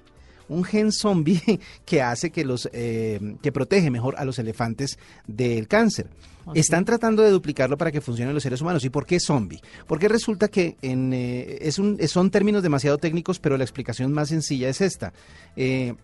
un 0.50 0.64
gen 0.64 0.92
zombie 0.92 1.40
que 1.86 2.02
hace 2.02 2.30
que 2.30 2.44
los 2.44 2.68
eh, 2.72 3.18
que 3.42 3.52
protege 3.52 3.90
mejor 3.90 4.14
a 4.18 4.24
los 4.24 4.38
elefantes 4.38 4.98
del 5.26 5.66
cáncer. 5.68 6.08
¿Ah, 6.46 6.52
Están 6.54 6.84
tratando 6.84 7.22
de 7.22 7.30
duplicarlo 7.30 7.76
para 7.76 7.92
que 7.92 8.00
funcione 8.00 8.30
en 8.30 8.34
los 8.34 8.42
seres 8.42 8.60
humanos. 8.60 8.84
¿Y 8.84 8.90
por 8.90 9.04
qué 9.06 9.20
zombie? 9.20 9.60
Porque 9.86 10.08
resulta 10.08 10.48
que 10.48 10.76
en, 10.82 11.12
eh, 11.12 11.58
es 11.60 11.78
un, 11.78 11.98
son 12.08 12.30
términos 12.30 12.62
demasiado 12.62 12.98
técnicos, 12.98 13.38
pero 13.38 13.56
la 13.58 13.64
explicación 13.64 14.12
más 14.12 14.28
sencilla 14.30 14.68
es 14.68 14.80
esta. 14.80 15.12
Eh, 15.56 15.94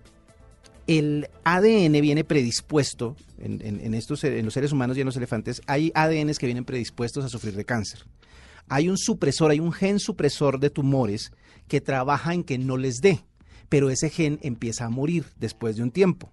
el 0.87 1.29
ADN 1.45 2.01
viene 2.01 2.23
predispuesto, 2.23 3.17
en, 3.39 3.61
en- 3.65 3.81
en 3.81 3.95
estos, 3.95 4.23
en 4.25 4.45
los 4.45 4.55
seres 4.55 4.71
humanos 4.73 4.97
y 4.97 5.01
en 5.01 5.07
los 5.07 5.17
elefantes, 5.17 5.61
hay 5.67 5.91
ADNs 5.95 6.39
que 6.39 6.47
vienen 6.47 6.65
predispuestos 6.65 7.25
a 7.25 7.29
sufrir 7.29 7.55
de 7.57 7.65
cáncer. 7.65 8.05
Hay 8.69 8.89
un 8.89 8.97
supresor, 8.99 9.51
hay 9.51 9.59
un 9.61 9.73
gen 9.73 9.99
supresor 9.99 10.61
de 10.61 10.71
tumores 10.71 11.33
que 11.67 11.81
trabaja 11.81 12.35
en 12.35 12.45
que 12.45 12.59
no 12.59 12.77
les 12.77 13.01
dé, 13.01 13.25
pero 13.69 13.91
ese 13.91 14.11
gen 14.11 14.39
empieza 14.43 14.85
a 14.85 14.91
morir 14.91 15.25
después 15.39 15.77
de 15.77 15.83
un 15.83 15.91
tiempo. 15.91 16.31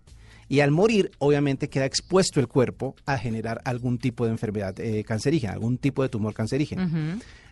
Y 0.50 0.60
al 0.60 0.72
morir, 0.72 1.12
obviamente, 1.20 1.70
queda 1.70 1.86
expuesto 1.86 2.40
el 2.40 2.48
cuerpo 2.48 2.96
a 3.06 3.18
generar 3.18 3.62
algún 3.66 3.98
tipo 3.98 4.26
de 4.26 4.32
enfermedad 4.32 4.80
eh, 4.80 5.04
cancerígena, 5.04 5.54
algún 5.54 5.78
tipo 5.78 6.04
de 6.04 6.10
tumor 6.10 6.34
cancerígeno. 6.34 6.90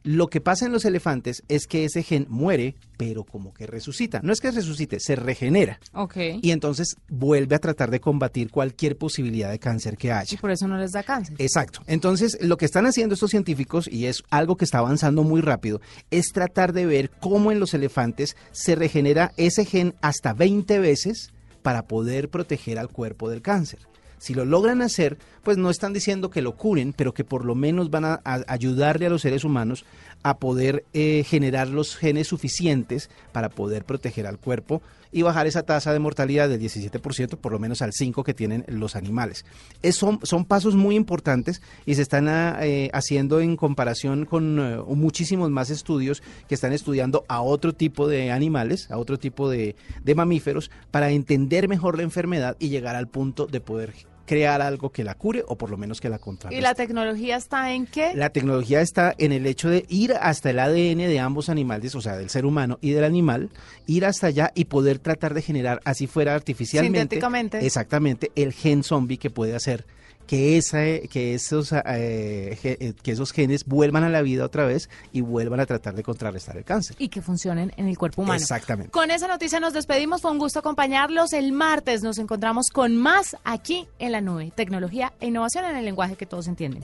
Lo 0.03 0.29
que 0.29 0.41
pasa 0.41 0.65
en 0.65 0.71
los 0.71 0.83
elefantes 0.85 1.43
es 1.47 1.67
que 1.67 1.85
ese 1.85 2.01
gen 2.01 2.25
muere, 2.27 2.73
pero 2.97 3.23
como 3.23 3.53
que 3.53 3.67
resucita. 3.67 4.19
No 4.23 4.33
es 4.33 4.41
que 4.41 4.49
resucite, 4.49 4.99
se 4.99 5.15
regenera. 5.15 5.79
Ok. 5.93 6.17
Y 6.41 6.49
entonces 6.49 6.95
vuelve 7.07 7.55
a 7.55 7.59
tratar 7.59 7.91
de 7.91 7.99
combatir 7.99 8.49
cualquier 8.49 8.97
posibilidad 8.97 9.51
de 9.51 9.59
cáncer 9.59 9.97
que 9.97 10.07
Y 10.07 10.11
haya. 10.11 10.37
por 10.41 10.49
eso 10.49 10.67
no 10.67 10.77
les 10.79 10.91
da 10.91 11.03
cáncer. 11.03 11.35
Exacto. 11.37 11.81
Entonces, 11.85 12.39
lo 12.41 12.57
que 12.57 12.65
están 12.65 12.87
haciendo 12.87 13.13
estos 13.13 13.29
científicos, 13.29 13.87
y 13.87 14.07
es 14.07 14.23
algo 14.31 14.57
que 14.57 14.65
está 14.65 14.79
avanzando 14.79 15.21
muy 15.23 15.39
rápido, 15.41 15.81
es 16.09 16.29
tratar 16.33 16.73
de 16.73 16.87
ver 16.87 17.11
cómo 17.19 17.51
en 17.51 17.59
los 17.59 17.75
elefantes 17.75 18.35
se 18.51 18.73
regenera 18.73 19.33
ese 19.37 19.65
gen 19.65 19.93
hasta 20.01 20.33
20 20.33 20.79
veces 20.79 21.29
para 21.61 21.83
poder 21.83 22.29
proteger 22.29 22.79
al 22.79 22.89
cuerpo 22.89 23.29
del 23.29 23.41
cáncer. 23.41 23.79
Si 24.21 24.35
lo 24.35 24.45
logran 24.45 24.83
hacer, 24.83 25.17
pues 25.41 25.57
no 25.57 25.71
están 25.71 25.93
diciendo 25.93 26.29
que 26.29 26.43
lo 26.43 26.55
curen, 26.55 26.93
pero 26.93 27.11
que 27.11 27.23
por 27.23 27.43
lo 27.43 27.55
menos 27.55 27.89
van 27.89 28.05
a, 28.05 28.21
ayudarle 28.23 29.07
a 29.07 29.09
los 29.09 29.23
seres 29.23 29.43
humanos 29.43 29.83
a 30.21 30.37
poder 30.37 30.85
eh, 30.93 31.23
generar 31.25 31.69
los 31.69 31.95
genes 31.95 32.27
suficientes 32.27 33.09
para 33.31 33.49
poder 33.49 33.83
proteger 33.83 34.27
al 34.27 34.37
cuerpo 34.37 34.83
y 35.11 35.21
bajar 35.23 35.47
esa 35.47 35.63
tasa 35.63 35.93
de 35.93 35.99
mortalidad 35.99 36.47
del 36.49 36.61
17%, 36.61 37.37
por 37.37 37.51
lo 37.51 37.59
menos 37.59 37.81
al 37.81 37.91
5% 37.91 38.23
que 38.23 38.33
tienen 38.33 38.65
los 38.67 38.95
animales. 38.95 39.45
Es- 39.81 39.95
son, 39.95 40.19
son 40.23 40.45
pasos 40.45 40.75
muy 40.75 40.95
importantes 40.95 41.61
y 41.85 41.95
se 41.95 42.01
están 42.01 42.27
eh, 42.29 42.89
haciendo 42.93 43.39
en 43.41 43.55
comparación 43.55 44.25
con 44.25 44.59
eh, 44.59 44.77
muchísimos 44.87 45.49
más 45.49 45.69
estudios 45.69 46.23
que 46.47 46.55
están 46.55 46.73
estudiando 46.73 47.25
a 47.27 47.41
otro 47.41 47.73
tipo 47.73 48.07
de 48.07 48.31
animales, 48.31 48.89
a 48.91 48.97
otro 48.97 49.19
tipo 49.19 49.49
de, 49.49 49.75
de 50.03 50.15
mamíferos, 50.15 50.71
para 50.91 51.11
entender 51.11 51.67
mejor 51.67 51.97
la 51.97 52.03
enfermedad 52.03 52.55
y 52.59 52.69
llegar 52.69 52.95
al 52.95 53.07
punto 53.07 53.47
de 53.47 53.59
poder 53.61 53.93
crear 54.31 54.61
algo 54.61 54.93
que 54.93 55.03
la 55.03 55.15
cure 55.15 55.43
o 55.45 55.57
por 55.57 55.69
lo 55.69 55.75
menos 55.75 55.99
que 55.99 56.07
la 56.07 56.17
contrarreste. 56.17 56.57
¿Y 56.57 56.61
la 56.61 56.73
tecnología 56.73 57.35
está 57.35 57.73
en 57.73 57.85
qué? 57.85 58.13
La 58.15 58.29
tecnología 58.29 58.79
está 58.79 59.13
en 59.17 59.33
el 59.33 59.45
hecho 59.45 59.69
de 59.69 59.85
ir 59.89 60.13
hasta 60.13 60.51
el 60.51 60.59
ADN 60.59 60.99
de 60.99 61.19
ambos 61.19 61.49
animales, 61.49 61.95
o 61.95 62.01
sea, 62.01 62.15
del 62.15 62.29
ser 62.29 62.45
humano 62.45 62.79
y 62.79 62.91
del 62.91 63.03
animal, 63.03 63.49
ir 63.87 64.05
hasta 64.05 64.27
allá 64.27 64.53
y 64.55 64.65
poder 64.65 64.99
tratar 64.99 65.33
de 65.33 65.41
generar, 65.41 65.81
así 65.83 66.07
fuera 66.07 66.33
artificialmente, 66.33 67.19
exactamente, 67.59 68.31
el 68.37 68.53
gen 68.53 68.83
zombie 68.83 69.17
que 69.17 69.29
puede 69.29 69.53
hacer 69.53 69.85
que, 70.31 70.57
esa, 70.57 70.77
que, 71.09 71.33
esos, 71.33 71.73
eh, 71.73 72.57
eh, 72.63 72.93
que 73.03 73.11
esos 73.11 73.33
genes 73.33 73.65
vuelvan 73.65 74.05
a 74.05 74.09
la 74.09 74.21
vida 74.21 74.45
otra 74.45 74.63
vez 74.63 74.89
y 75.11 75.19
vuelvan 75.19 75.59
a 75.59 75.65
tratar 75.65 75.93
de 75.93 76.03
contrarrestar 76.03 76.55
el 76.55 76.63
cáncer. 76.63 76.95
Y 76.99 77.09
que 77.09 77.21
funcionen 77.21 77.73
en 77.75 77.89
el 77.89 77.97
cuerpo 77.97 78.21
humano. 78.21 78.39
Exactamente. 78.39 78.91
Con 78.91 79.11
esa 79.11 79.27
noticia 79.27 79.59
nos 79.59 79.73
despedimos. 79.73 80.21
Fue 80.21 80.31
un 80.31 80.37
gusto 80.37 80.59
acompañarlos. 80.59 81.33
El 81.33 81.51
martes 81.51 82.01
nos 82.01 82.17
encontramos 82.17 82.69
con 82.69 82.95
más 82.95 83.35
aquí 83.43 83.89
en 83.99 84.13
la 84.13 84.21
nube. 84.21 84.53
Tecnología 84.55 85.11
e 85.19 85.27
innovación 85.27 85.65
en 85.65 85.75
el 85.75 85.83
lenguaje 85.83 86.15
que 86.15 86.25
todos 86.25 86.47
entienden. 86.47 86.81